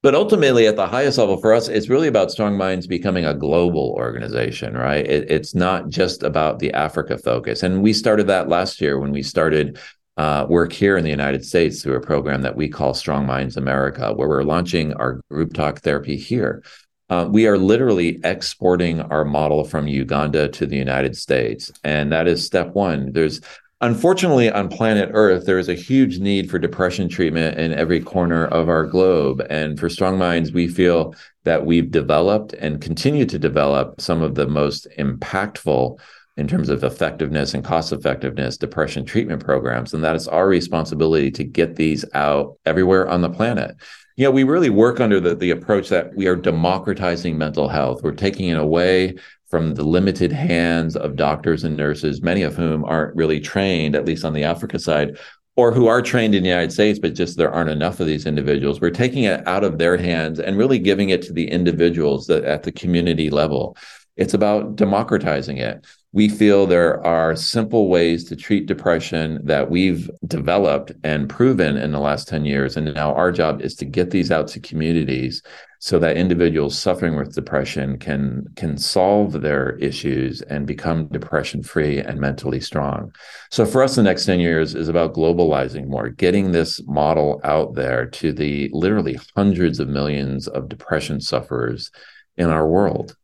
But 0.00 0.14
ultimately, 0.14 0.68
at 0.68 0.76
the 0.76 0.86
highest 0.86 1.18
level 1.18 1.38
for 1.38 1.52
us, 1.52 1.66
it's 1.66 1.88
really 1.88 2.06
about 2.06 2.30
Strong 2.30 2.56
Minds 2.56 2.86
becoming 2.86 3.24
a 3.24 3.34
global 3.34 3.94
organization, 3.98 4.74
right? 4.74 5.04
It, 5.04 5.28
it's 5.28 5.56
not 5.56 5.88
just 5.88 6.22
about 6.22 6.60
the 6.60 6.72
Africa 6.72 7.18
focus. 7.18 7.64
And 7.64 7.82
we 7.82 7.92
started 7.92 8.28
that 8.28 8.48
last 8.48 8.80
year 8.80 9.00
when 9.00 9.10
we 9.10 9.24
started 9.24 9.78
uh, 10.16 10.46
work 10.48 10.72
here 10.72 10.96
in 10.96 11.02
the 11.02 11.10
United 11.10 11.44
States 11.44 11.82
through 11.82 11.96
a 11.96 12.00
program 12.00 12.42
that 12.42 12.56
we 12.56 12.68
call 12.68 12.94
Strong 12.94 13.26
Minds 13.26 13.56
America, 13.56 14.12
where 14.14 14.28
we're 14.28 14.44
launching 14.44 14.92
our 14.94 15.20
group 15.30 15.52
talk 15.52 15.80
therapy 15.80 16.16
here. 16.16 16.62
Uh, 17.10 17.26
we 17.28 17.46
are 17.46 17.58
literally 17.58 18.20
exporting 18.22 19.00
our 19.00 19.24
model 19.24 19.64
from 19.64 19.88
Uganda 19.88 20.48
to 20.48 20.66
the 20.66 20.76
United 20.76 21.16
States. 21.16 21.72
And 21.82 22.12
that 22.12 22.28
is 22.28 22.44
step 22.44 22.74
one. 22.74 23.12
There's 23.12 23.40
unfortunately 23.80 24.50
on 24.50 24.68
planet 24.68 25.10
Earth, 25.12 25.46
there 25.46 25.58
is 25.58 25.68
a 25.68 25.74
huge 25.74 26.18
need 26.18 26.50
for 26.50 26.58
depression 26.58 27.08
treatment 27.08 27.58
in 27.58 27.72
every 27.72 28.00
corner 28.00 28.46
of 28.46 28.68
our 28.68 28.86
globe. 28.86 29.44
And 29.50 29.78
for 29.78 29.88
Strong 29.88 30.18
Minds, 30.18 30.52
we 30.52 30.68
feel 30.68 31.14
that 31.44 31.66
we've 31.66 31.90
developed 31.90 32.52
and 32.54 32.80
continue 32.80 33.26
to 33.26 33.38
develop 33.38 34.00
some 34.00 34.22
of 34.22 34.34
the 34.34 34.46
most 34.46 34.86
impactful 34.98 35.98
in 36.36 36.46
terms 36.46 36.68
of 36.68 36.84
effectiveness 36.84 37.52
and 37.52 37.64
cost 37.64 37.92
effectiveness 37.92 38.56
depression 38.56 39.04
treatment 39.04 39.44
programs 39.44 39.92
and 39.92 40.04
that 40.04 40.14
is 40.14 40.28
our 40.28 40.46
responsibility 40.46 41.32
to 41.32 41.42
get 41.42 41.74
these 41.74 42.04
out 42.14 42.56
everywhere 42.64 43.08
on 43.08 43.22
the 43.22 43.28
planet 43.28 43.74
you 44.18 44.24
know, 44.24 44.32
we 44.32 44.42
really 44.42 44.68
work 44.68 44.98
under 44.98 45.20
the, 45.20 45.36
the 45.36 45.52
approach 45.52 45.90
that 45.90 46.12
we 46.16 46.26
are 46.26 46.34
democratizing 46.34 47.38
mental 47.38 47.68
health. 47.68 48.02
We're 48.02 48.10
taking 48.10 48.48
it 48.48 48.58
away 48.58 49.14
from 49.48 49.74
the 49.74 49.82
limited 49.82 50.30
hands 50.30 50.94
of 50.96 51.16
doctors 51.16 51.64
and 51.64 51.76
nurses, 51.76 52.22
many 52.22 52.42
of 52.42 52.54
whom 52.54 52.84
aren't 52.84 53.16
really 53.16 53.40
trained, 53.40 53.96
at 53.96 54.04
least 54.04 54.24
on 54.24 54.34
the 54.34 54.44
Africa 54.44 54.78
side, 54.78 55.18
or 55.56 55.72
who 55.72 55.88
are 55.88 56.02
trained 56.02 56.34
in 56.34 56.42
the 56.42 56.48
United 56.48 56.72
States, 56.72 56.98
but 56.98 57.14
just 57.14 57.36
there 57.36 57.50
aren't 57.50 57.70
enough 57.70 57.98
of 57.98 58.06
these 58.06 58.26
individuals. 58.26 58.80
We're 58.80 58.90
taking 58.90 59.24
it 59.24 59.46
out 59.46 59.64
of 59.64 59.78
their 59.78 59.96
hands 59.96 60.38
and 60.38 60.56
really 60.56 60.78
giving 60.78 61.08
it 61.08 61.22
to 61.22 61.32
the 61.32 61.50
individuals 61.50 62.26
that 62.28 62.44
at 62.44 62.62
the 62.62 62.72
community 62.72 63.30
level. 63.30 63.76
It's 64.16 64.34
about 64.34 64.76
democratizing 64.76 65.58
it 65.58 65.84
we 66.12 66.28
feel 66.28 66.66
there 66.66 67.04
are 67.06 67.36
simple 67.36 67.88
ways 67.88 68.24
to 68.24 68.36
treat 68.36 68.66
depression 68.66 69.40
that 69.44 69.70
we've 69.70 70.10
developed 70.26 70.90
and 71.04 71.28
proven 71.28 71.76
in 71.76 71.92
the 71.92 72.00
last 72.00 72.28
10 72.28 72.46
years. 72.46 72.76
And 72.78 72.94
now 72.94 73.14
our 73.14 73.30
job 73.30 73.60
is 73.60 73.74
to 73.76 73.84
get 73.84 74.10
these 74.10 74.30
out 74.30 74.48
to 74.48 74.60
communities 74.60 75.42
so 75.80 75.98
that 75.98 76.16
individuals 76.16 76.78
suffering 76.78 77.14
with 77.14 77.34
depression 77.34 77.98
can, 77.98 78.46
can 78.56 78.78
solve 78.78 79.42
their 79.42 79.76
issues 79.76 80.40
and 80.42 80.66
become 80.66 81.08
depression 81.08 81.62
free 81.62 81.98
and 81.98 82.18
mentally 82.18 82.60
strong. 82.60 83.12
So 83.50 83.66
for 83.66 83.82
us, 83.82 83.94
the 83.94 84.02
next 84.02 84.24
10 84.24 84.40
years 84.40 84.74
is 84.74 84.88
about 84.88 85.14
globalizing 85.14 85.88
more, 85.88 86.08
getting 86.08 86.52
this 86.52 86.80
model 86.86 87.38
out 87.44 87.74
there 87.74 88.06
to 88.06 88.32
the 88.32 88.70
literally 88.72 89.18
hundreds 89.36 89.78
of 89.78 89.88
millions 89.88 90.48
of 90.48 90.70
depression 90.70 91.20
sufferers 91.20 91.90
in 92.38 92.48
our 92.48 92.66
world. 92.66 93.14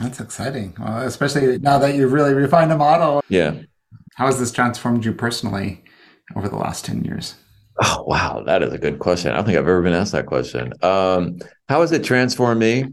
That's 0.00 0.20
exciting. 0.20 0.74
Well, 0.78 1.06
especially 1.06 1.58
now 1.58 1.78
that 1.78 1.94
you've 1.94 2.12
really 2.12 2.34
refined 2.34 2.70
the 2.70 2.76
model. 2.76 3.22
Yeah. 3.28 3.54
How 4.16 4.26
has 4.26 4.38
this 4.38 4.52
transformed 4.52 5.04
you 5.04 5.12
personally 5.12 5.84
over 6.34 6.48
the 6.48 6.56
last 6.56 6.84
10 6.84 7.04
years? 7.04 7.36
Oh, 7.82 8.04
wow. 8.06 8.42
That 8.44 8.62
is 8.62 8.72
a 8.72 8.78
good 8.78 8.98
question. 8.98 9.32
I 9.32 9.36
don't 9.36 9.44
think 9.44 9.58
I've 9.58 9.64
ever 9.64 9.82
been 9.82 9.94
asked 9.94 10.12
that 10.12 10.26
question. 10.26 10.72
Um, 10.82 11.38
how 11.68 11.80
has 11.80 11.92
it 11.92 12.04
transformed 12.04 12.60
me? 12.60 12.86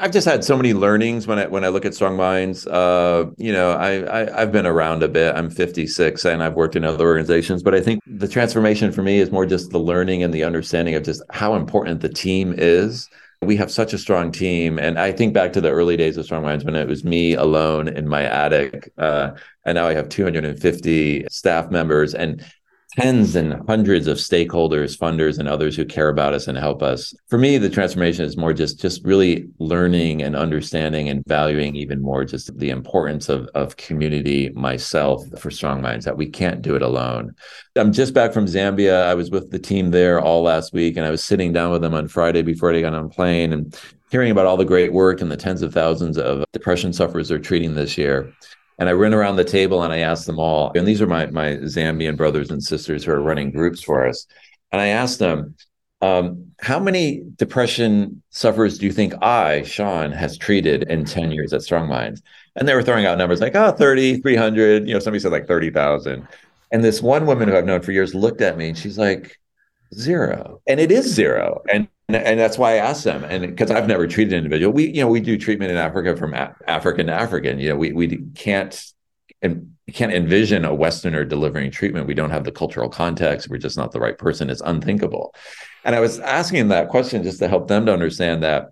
I've 0.00 0.12
just 0.12 0.28
had 0.28 0.44
so 0.44 0.56
many 0.56 0.74
learnings 0.74 1.26
when 1.26 1.40
I 1.40 1.46
when 1.48 1.64
I 1.64 1.68
look 1.68 1.84
at 1.84 1.92
Strong 1.92 2.16
Minds. 2.16 2.68
Uh, 2.68 3.30
you 3.36 3.52
know, 3.52 3.72
I, 3.72 4.20
I 4.20 4.40
have 4.40 4.52
been 4.52 4.66
around 4.66 5.02
a 5.02 5.08
bit. 5.08 5.34
I'm 5.34 5.50
56 5.50 6.24
and 6.24 6.40
I've 6.40 6.54
worked 6.54 6.76
in 6.76 6.84
other 6.84 7.04
organizations, 7.04 7.64
but 7.64 7.74
I 7.74 7.80
think 7.80 8.00
the 8.06 8.28
transformation 8.28 8.92
for 8.92 9.02
me 9.02 9.18
is 9.18 9.32
more 9.32 9.44
just 9.44 9.70
the 9.70 9.80
learning 9.80 10.22
and 10.22 10.32
the 10.32 10.44
understanding 10.44 10.94
of 10.94 11.02
just 11.02 11.20
how 11.30 11.56
important 11.56 12.00
the 12.00 12.08
team 12.08 12.54
is 12.56 13.08
we 13.42 13.56
have 13.56 13.70
such 13.70 13.92
a 13.92 13.98
strong 13.98 14.32
team. 14.32 14.78
And 14.78 14.98
I 14.98 15.12
think 15.12 15.32
back 15.32 15.52
to 15.52 15.60
the 15.60 15.70
early 15.70 15.96
days 15.96 16.16
of 16.16 16.24
Strong 16.24 16.42
Minds 16.42 16.64
when 16.64 16.74
it 16.74 16.88
was 16.88 17.04
me 17.04 17.34
alone 17.34 17.88
in 17.88 18.08
my 18.08 18.24
attic. 18.24 18.92
Uh, 18.98 19.32
and 19.64 19.76
now 19.76 19.86
I 19.86 19.94
have 19.94 20.08
250 20.08 21.26
staff 21.30 21.70
members. 21.70 22.14
And 22.14 22.44
tens 22.92 23.36
and 23.36 23.66
hundreds 23.68 24.06
of 24.06 24.16
stakeholders, 24.16 24.96
funders, 24.96 25.38
and 25.38 25.48
others 25.48 25.76
who 25.76 25.84
care 25.84 26.08
about 26.08 26.32
us 26.32 26.48
and 26.48 26.56
help 26.56 26.82
us. 26.82 27.14
For 27.28 27.38
me, 27.38 27.58
the 27.58 27.68
transformation 27.68 28.24
is 28.24 28.36
more 28.36 28.52
just 28.52 28.80
just 28.80 29.04
really 29.04 29.48
learning 29.58 30.22
and 30.22 30.34
understanding 30.34 31.08
and 31.08 31.22
valuing 31.26 31.76
even 31.76 32.00
more 32.00 32.24
just 32.24 32.56
the 32.58 32.70
importance 32.70 33.28
of 33.28 33.46
of 33.54 33.76
community 33.76 34.50
myself 34.50 35.24
for 35.38 35.50
Strong 35.50 35.82
Minds 35.82 36.04
that 36.04 36.16
we 36.16 36.26
can't 36.26 36.62
do 36.62 36.76
it 36.76 36.82
alone. 36.82 37.34
I'm 37.76 37.92
just 37.92 38.14
back 38.14 38.32
from 38.32 38.46
Zambia. 38.46 39.04
I 39.04 39.14
was 39.14 39.30
with 39.30 39.50
the 39.50 39.58
team 39.58 39.90
there 39.90 40.20
all 40.20 40.42
last 40.42 40.72
week, 40.72 40.96
and 40.96 41.04
I 41.04 41.10
was 41.10 41.22
sitting 41.22 41.52
down 41.52 41.70
with 41.70 41.82
them 41.82 41.94
on 41.94 42.08
Friday 42.08 42.42
before 42.42 42.72
they 42.72 42.80
got 42.80 42.94
on 42.94 43.10
plane 43.10 43.52
and 43.52 43.78
hearing 44.10 44.30
about 44.30 44.46
all 44.46 44.56
the 44.56 44.64
great 44.64 44.92
work 44.92 45.20
and 45.20 45.30
the 45.30 45.36
tens 45.36 45.62
of 45.62 45.74
thousands 45.74 46.16
of 46.16 46.44
depression 46.52 46.92
sufferers 46.92 47.28
they're 47.28 47.38
treating 47.38 47.74
this 47.74 47.98
year. 47.98 48.32
And 48.78 48.88
I 48.88 48.92
ran 48.92 49.14
around 49.14 49.36
the 49.36 49.44
table 49.44 49.82
and 49.82 49.92
I 49.92 49.98
asked 49.98 50.26
them 50.26 50.38
all, 50.38 50.72
and 50.74 50.86
these 50.86 51.02
are 51.02 51.06
my 51.06 51.26
my 51.26 51.56
Zambian 51.56 52.16
brothers 52.16 52.50
and 52.50 52.62
sisters 52.62 53.04
who 53.04 53.12
are 53.12 53.20
running 53.20 53.50
groups 53.50 53.82
for 53.82 54.06
us. 54.06 54.26
And 54.70 54.80
I 54.80 54.88
asked 54.88 55.18
them, 55.18 55.56
um, 56.00 56.52
how 56.60 56.78
many 56.78 57.22
depression 57.36 58.22
sufferers 58.30 58.78
do 58.78 58.86
you 58.86 58.92
think 58.92 59.14
I, 59.22 59.62
Sean, 59.62 60.12
has 60.12 60.38
treated 60.38 60.84
in 60.84 61.04
10 61.04 61.32
years 61.32 61.52
at 61.52 61.62
Strong 61.62 61.88
Minds? 61.88 62.22
And 62.56 62.68
they 62.68 62.74
were 62.74 62.82
throwing 62.82 63.06
out 63.06 63.18
numbers 63.18 63.40
like, 63.40 63.56
oh, 63.56 63.72
30, 63.72 64.20
300, 64.20 64.86
you 64.86 64.94
know, 64.94 65.00
somebody 65.00 65.20
said 65.20 65.32
like 65.32 65.48
30,000. 65.48 66.26
And 66.70 66.84
this 66.84 67.02
one 67.02 67.26
woman 67.26 67.48
who 67.48 67.56
I've 67.56 67.64
known 67.64 67.82
for 67.82 67.92
years 67.92 68.14
looked 68.14 68.40
at 68.40 68.56
me 68.56 68.68
and 68.68 68.78
she's 68.78 68.98
like, 68.98 69.38
zero. 69.94 70.60
And 70.66 70.78
it 70.78 70.92
is 70.92 71.06
zero. 71.06 71.62
And 71.72 71.88
and 72.08 72.40
that's 72.40 72.56
why 72.56 72.72
I 72.72 72.76
asked 72.76 73.04
them, 73.04 73.24
and 73.24 73.46
because 73.46 73.70
I've 73.70 73.86
never 73.86 74.06
treated 74.06 74.32
an 74.32 74.38
individual, 74.38 74.72
we 74.72 74.88
you 74.88 75.02
know 75.02 75.08
we 75.08 75.20
do 75.20 75.36
treatment 75.36 75.70
in 75.70 75.76
Africa 75.76 76.16
from 76.16 76.34
African 76.34 77.06
to 77.08 77.12
African. 77.12 77.58
You 77.58 77.70
know, 77.70 77.76
we 77.76 77.92
we 77.92 78.18
can't 78.34 78.82
and 79.42 79.74
can't 79.92 80.12
envision 80.12 80.64
a 80.64 80.74
Westerner 80.74 81.24
delivering 81.24 81.70
treatment. 81.70 82.06
We 82.06 82.14
don't 82.14 82.30
have 82.30 82.44
the 82.44 82.52
cultural 82.52 82.88
context. 82.88 83.48
We're 83.48 83.58
just 83.58 83.76
not 83.76 83.92
the 83.92 84.00
right 84.00 84.16
person. 84.16 84.50
It's 84.50 84.62
unthinkable. 84.64 85.34
And 85.84 85.94
I 85.94 86.00
was 86.00 86.18
asking 86.18 86.68
that 86.68 86.88
question 86.88 87.22
just 87.22 87.38
to 87.38 87.48
help 87.48 87.68
them 87.68 87.86
to 87.86 87.92
understand 87.92 88.42
that 88.42 88.70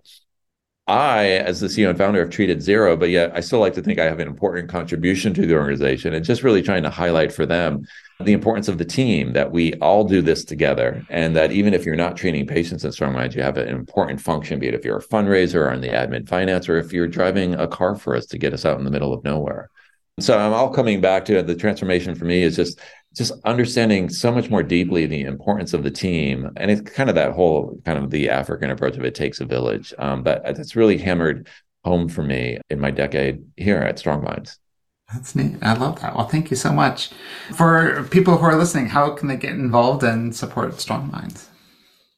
I, 0.87 1.25
as 1.25 1.59
the 1.59 1.67
CEO 1.67 1.89
and 1.89 1.97
founder, 1.97 2.21
have 2.21 2.29
treated 2.29 2.61
zero, 2.61 2.95
but 2.95 3.09
yet 3.09 3.31
I 3.35 3.41
still 3.41 3.59
like 3.59 3.73
to 3.73 3.81
think 3.81 3.99
I 3.99 4.05
have 4.05 4.19
an 4.19 4.27
important 4.27 4.69
contribution 4.69 5.33
to 5.33 5.45
the 5.45 5.55
organization 5.55 6.13
and 6.13 6.23
just 6.23 6.43
really 6.43 6.61
trying 6.61 6.83
to 6.83 6.89
highlight 6.89 7.33
for 7.33 7.45
them 7.45 7.85
the 8.21 8.31
importance 8.31 8.69
of 8.69 8.77
the 8.77 8.85
team 8.85 9.33
that 9.33 9.51
we 9.51 9.73
all 9.75 10.05
do 10.05 10.21
this 10.21 10.45
together. 10.45 11.05
And 11.09 11.35
that 11.35 11.51
even 11.51 11.73
if 11.73 11.85
you're 11.85 11.97
not 11.97 12.15
treating 12.15 12.47
patients 12.47 12.85
in 12.85 12.91
StrongMinds, 12.91 13.35
you 13.35 13.43
have 13.43 13.57
an 13.57 13.67
important 13.67 14.21
function, 14.21 14.59
be 14.59 14.69
it 14.69 14.73
if 14.73 14.85
you're 14.85 14.97
a 14.97 15.03
fundraiser 15.03 15.55
or 15.55 15.71
on 15.71 15.81
the 15.81 15.89
admin 15.89 16.27
finance, 16.27 16.69
or 16.69 16.77
if 16.77 16.93
you're 16.93 17.07
driving 17.07 17.53
a 17.55 17.67
car 17.67 17.95
for 17.95 18.15
us 18.15 18.25
to 18.27 18.37
get 18.37 18.53
us 18.53 18.65
out 18.65 18.79
in 18.79 18.85
the 18.85 18.91
middle 18.91 19.13
of 19.13 19.23
nowhere. 19.25 19.69
So 20.19 20.37
I'm 20.37 20.53
all 20.53 20.73
coming 20.73 20.99
back 20.99 21.25
to 21.25 21.43
the 21.43 21.55
transformation 21.55 22.15
for 22.15 22.25
me 22.25 22.41
is 22.41 22.55
just 22.55 22.79
just 23.15 23.33
understanding 23.45 24.09
so 24.09 24.31
much 24.31 24.49
more 24.49 24.61
deeply 24.61 25.05
the 25.05 25.21
importance 25.21 25.73
of 25.73 25.83
the 25.83 25.91
team. 25.91 26.51
And 26.57 26.69
it's 26.69 26.81
kind 26.81 27.09
of 27.09 27.15
that 27.15 27.31
whole 27.31 27.79
kind 27.85 28.03
of 28.03 28.11
the 28.11 28.29
african 28.29 28.69
approach 28.69 28.97
of 28.97 29.05
it 29.05 29.15
takes 29.15 29.39
a 29.39 29.45
village. 29.45 29.93
Um, 29.97 30.23
but 30.23 30.43
that's 30.43 30.75
really 30.75 30.97
hammered 30.97 31.47
home 31.83 32.09
for 32.09 32.23
me 32.23 32.59
in 32.69 32.79
my 32.79 32.91
decade 32.91 33.43
here 33.55 33.77
at 33.77 33.97
StrongMinds. 33.97 34.57
That's 35.13 35.35
neat. 35.35 35.55
I 35.61 35.73
love 35.73 36.01
that. 36.01 36.15
Well 36.15 36.27
thank 36.27 36.49
you 36.49 36.57
so 36.57 36.71
much. 36.71 37.11
For 37.55 38.03
people 38.09 38.37
who 38.37 38.45
are 38.45 38.55
listening 38.55 38.87
how 38.87 39.11
can 39.11 39.27
they 39.27 39.37
get 39.37 39.53
involved 39.53 40.03
and 40.03 40.35
support 40.35 40.71
StrongMinds 40.73 41.45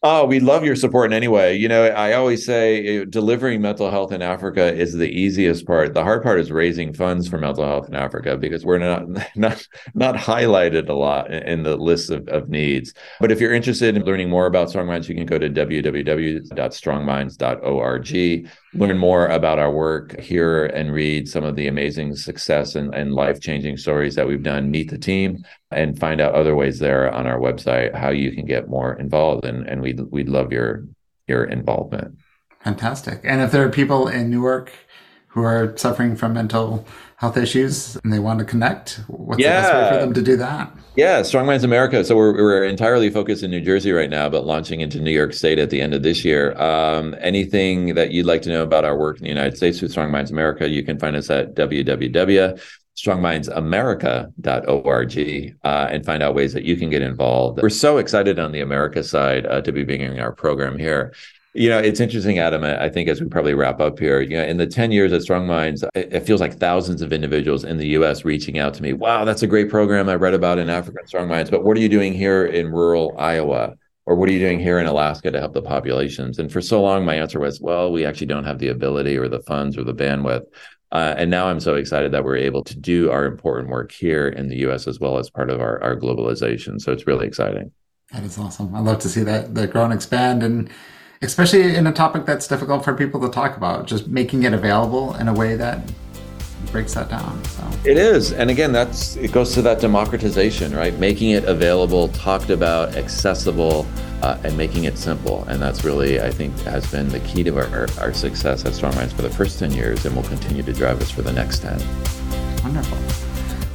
Oh, 0.01 0.25
we 0.25 0.39
love 0.39 0.63
your 0.63 0.77
support 0.77 1.11
in 1.11 1.13
any 1.13 1.27
way. 1.27 1.57
You 1.57 1.67
know, 1.67 1.87
I 1.87 2.13
always 2.13 2.45
say 2.45 3.01
uh, 3.01 3.05
delivering 3.09 3.61
mental 3.61 3.91
health 3.91 4.13
in 4.13 4.21
Africa 4.21 4.73
is 4.73 4.93
the 4.93 5.09
easiest 5.09 5.67
part. 5.67 5.93
The 5.93 6.05
hard 6.05 6.23
part 6.23 6.39
is 6.39 6.53
raising 6.53 6.93
funds 6.93 7.27
for 7.27 7.37
mental 7.37 7.65
health 7.65 7.89
in 7.89 7.95
Africa 7.95 8.37
because 8.37 8.63
we're 8.63 8.77
not 8.77 9.03
not 9.35 9.67
not 9.95 10.15
highlighted 10.15 10.87
a 10.87 10.93
lot 10.93 11.29
in 11.29 11.63
the 11.63 11.75
list 11.75 12.11
of, 12.11 12.25
of 12.29 12.47
needs. 12.47 12.93
But 13.19 13.33
if 13.33 13.41
you're 13.41 13.53
interested 13.53 13.97
in 13.97 14.05
learning 14.05 14.29
more 14.29 14.45
about 14.45 14.69
StrongMinds, 14.69 15.09
you 15.09 15.15
can 15.15 15.25
go 15.25 15.37
to 15.37 15.49
www.strongminds.org 15.49 18.47
learn 18.73 18.97
more 18.97 19.27
about 19.27 19.59
our 19.59 19.71
work, 19.71 20.19
hear 20.19 20.65
and 20.67 20.93
read 20.93 21.27
some 21.27 21.43
of 21.43 21.55
the 21.55 21.67
amazing 21.67 22.15
success 22.15 22.75
and, 22.75 22.93
and 22.93 23.13
life 23.13 23.41
changing 23.41 23.77
stories 23.77 24.15
that 24.15 24.27
we've 24.27 24.43
done, 24.43 24.69
meet 24.69 24.89
the 24.89 24.97
team, 24.97 25.43
and 25.71 25.99
find 25.99 26.21
out 26.21 26.35
other 26.35 26.55
ways 26.55 26.79
there 26.79 27.11
on 27.11 27.25
our 27.25 27.39
website 27.39 27.95
how 27.95 28.09
you 28.09 28.31
can 28.31 28.45
get 28.45 28.69
more 28.69 28.93
involved. 28.93 29.45
And, 29.45 29.67
and 29.67 29.81
we'd, 29.93 30.11
we'd 30.11 30.29
love 30.29 30.51
your, 30.51 30.85
your 31.27 31.43
involvement. 31.43 32.17
Fantastic. 32.63 33.21
And 33.23 33.41
if 33.41 33.51
there 33.51 33.65
are 33.65 33.69
people 33.69 34.07
in 34.07 34.29
Newark 34.29 34.71
who 35.27 35.43
are 35.43 35.77
suffering 35.77 36.15
from 36.15 36.33
mental 36.33 36.85
health 37.17 37.37
issues 37.37 37.95
and 38.03 38.11
they 38.11 38.19
want 38.19 38.39
to 38.39 38.45
connect, 38.45 39.01
what's 39.07 39.41
yeah. 39.41 39.61
the 39.61 39.67
best 39.67 39.73
way 39.73 39.89
for 39.91 40.05
them 40.05 40.13
to 40.13 40.21
do 40.21 40.37
that? 40.37 40.71
Yeah, 40.95 41.21
StrongMinds 41.21 41.63
America. 41.63 42.03
So 42.03 42.15
we're, 42.15 42.33
we're 42.33 42.65
entirely 42.65 43.09
focused 43.09 43.43
in 43.43 43.51
New 43.51 43.61
Jersey 43.61 43.91
right 43.91 44.09
now, 44.09 44.27
but 44.27 44.45
launching 44.45 44.81
into 44.81 44.99
New 44.99 45.11
York 45.11 45.33
State 45.33 45.59
at 45.59 45.69
the 45.69 45.79
end 45.79 45.93
of 45.93 46.03
this 46.03 46.25
year. 46.25 46.59
Um, 46.59 47.15
anything 47.19 47.95
that 47.95 48.11
you'd 48.11 48.25
like 48.25 48.41
to 48.43 48.49
know 48.49 48.63
about 48.63 48.83
our 48.85 48.97
work 48.97 49.17
in 49.17 49.23
the 49.23 49.29
United 49.29 49.55
States 49.55 49.81
with 49.81 49.93
StrongMinds 49.93 50.31
America, 50.31 50.67
you 50.67 50.83
can 50.83 50.99
find 50.99 51.15
us 51.15 51.29
at 51.29 51.55
www.strongmindsamerica.org 53.03 55.57
uh, 55.63 55.87
and 55.91 56.05
find 56.05 56.23
out 56.23 56.35
ways 56.35 56.53
that 56.53 56.63
you 56.63 56.75
can 56.75 56.89
get 56.89 57.01
involved. 57.01 57.61
We're 57.61 57.69
so 57.69 57.97
excited 57.97 58.39
on 58.39 58.51
the 58.51 58.61
America 58.61 59.03
side 59.03 59.45
uh, 59.45 59.61
to 59.61 59.71
be 59.71 59.83
beginning 59.83 60.19
our 60.19 60.31
program 60.31 60.77
here. 60.77 61.13
You 61.53 61.69
know, 61.69 61.79
it's 61.79 61.99
interesting, 61.99 62.37
Adam. 62.37 62.63
I 62.63 62.89
think 62.89 63.09
as 63.09 63.19
we 63.19 63.27
probably 63.27 63.55
wrap 63.55 63.81
up 63.81 63.97
here, 63.97 64.21
you 64.21 64.37
know, 64.37 64.43
in 64.43 64.57
the 64.57 64.67
10 64.67 64.91
years 64.91 65.11
at 65.11 65.21
StrongMinds, 65.21 65.83
it 65.95 66.19
feels 66.19 66.41
like 66.41 66.59
thousands 66.59 67.01
of 67.01 67.11
individuals 67.11 67.63
in 67.63 67.77
the 67.77 67.87
US 67.87 68.23
reaching 68.23 68.59
out 68.59 68.75
to 68.75 68.83
me. 68.83 68.93
Wow, 68.93 69.25
that's 69.25 69.41
a 69.41 69.47
great 69.47 69.67
program 69.67 70.09
I 70.09 70.15
read 70.15 70.35
about 70.35 70.59
in 70.59 70.69
African 70.69 71.05
StrongMinds. 71.05 71.49
But 71.49 71.63
what 71.63 71.75
are 71.75 71.79
you 71.79 71.89
doing 71.89 72.13
here 72.13 72.45
in 72.45 72.71
rural 72.71 73.15
Iowa? 73.17 73.75
Or 74.09 74.15
what 74.15 74.27
are 74.27 74.31
you 74.31 74.39
doing 74.39 74.59
here 74.59 74.79
in 74.79 74.87
Alaska 74.87 75.29
to 75.29 75.39
help 75.39 75.53
the 75.53 75.61
populations? 75.61 76.39
And 76.39 76.51
for 76.51 76.61
so 76.61 76.81
long, 76.81 77.05
my 77.05 77.13
answer 77.13 77.39
was, 77.39 77.61
well, 77.61 77.91
we 77.91 78.05
actually 78.05 78.25
don't 78.25 78.43
have 78.43 78.57
the 78.57 78.69
ability 78.69 79.15
or 79.15 79.27
the 79.27 79.41
funds 79.41 79.77
or 79.77 79.83
the 79.83 79.93
bandwidth. 79.93 80.45
Uh, 80.91 81.13
and 81.15 81.29
now 81.29 81.47
I'm 81.47 81.59
so 81.59 81.75
excited 81.75 82.11
that 82.13 82.23
we're 82.23 82.37
able 82.37 82.63
to 82.63 82.75
do 82.75 83.11
our 83.11 83.25
important 83.25 83.69
work 83.69 83.91
here 83.91 84.27
in 84.27 84.49
the 84.49 84.67
US 84.67 84.87
as 84.87 84.99
well 84.99 85.19
as 85.19 85.29
part 85.29 85.51
of 85.51 85.61
our, 85.61 85.79
our 85.83 85.95
globalization. 85.95 86.81
So 86.81 86.91
it's 86.91 87.05
really 87.05 87.27
exciting. 87.27 87.71
That 88.11 88.23
is 88.23 88.39
awesome. 88.39 88.73
I 88.73 88.79
love 88.79 88.97
to 89.01 89.09
see 89.09 89.21
that, 89.21 89.53
that 89.53 89.69
grow 89.69 89.83
and 89.83 89.93
expand. 89.93 90.41
And 90.41 90.71
especially 91.21 91.75
in 91.75 91.85
a 91.85 91.93
topic 91.93 92.25
that's 92.25 92.47
difficult 92.47 92.83
for 92.83 92.95
people 92.95 93.21
to 93.21 93.29
talk 93.29 93.57
about, 93.57 93.85
just 93.85 94.07
making 94.07 94.41
it 94.41 94.53
available 94.53 95.13
in 95.17 95.27
a 95.27 95.33
way 95.35 95.55
that 95.55 95.83
breaks 96.67 96.93
that 96.93 97.09
down. 97.09 97.43
So 97.45 97.69
it 97.85 97.97
is, 97.97 98.33
and 98.33 98.49
again, 98.49 98.71
that's 98.71 99.15
it 99.15 99.31
goes 99.31 99.53
to 99.53 99.61
that 99.63 99.79
democratization, 99.79 100.75
right? 100.75 100.97
Making 100.97 101.31
it 101.31 101.45
available, 101.45 102.09
talked 102.09 102.49
about, 102.49 102.95
accessible, 102.95 103.87
uh, 104.21 104.37
and 104.43 104.57
making 104.57 104.83
it 104.83 104.97
simple. 104.97 105.43
And 105.45 105.61
that's 105.61 105.83
really, 105.83 106.21
I 106.21 106.29
think, 106.29 106.57
has 106.61 106.89
been 106.91 107.09
the 107.09 107.19
key 107.21 107.43
to 107.43 107.57
our, 107.57 107.87
our 107.99 108.13
success 108.13 108.65
at 108.65 108.73
StrongMinds 108.73 109.13
for 109.13 109.21
the 109.21 109.29
first 109.29 109.59
ten 109.59 109.71
years, 109.71 110.05
and 110.05 110.15
will 110.15 110.23
continue 110.23 110.63
to 110.63 110.73
drive 110.73 111.01
us 111.01 111.09
for 111.09 111.21
the 111.21 111.33
next 111.33 111.59
ten. 111.59 111.79
Wonderful. 112.63 112.97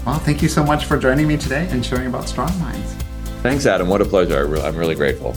Well, 0.05 0.19
thank 0.19 0.43
you 0.43 0.49
so 0.49 0.63
much 0.63 0.85
for 0.85 0.99
joining 0.99 1.27
me 1.27 1.37
today 1.37 1.67
and 1.71 1.85
sharing 1.85 2.09
about 2.09 2.25
StrongMinds. 2.25 3.03
Thanks, 3.43 3.67
Adam. 3.67 3.89
What 3.89 4.01
a 4.01 4.05
pleasure. 4.05 4.57
I'm 4.59 4.77
really 4.77 4.95
grateful. 4.95 5.35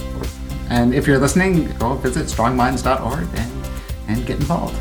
And 0.69 0.93
if 0.93 1.07
you're 1.07 1.19
listening, 1.19 1.71
go 1.77 1.95
visit 1.95 2.27
strongminds.org 2.27 3.27
and, 3.36 3.67
and 4.10 4.25
get 4.25 4.38
involved. 4.38 4.75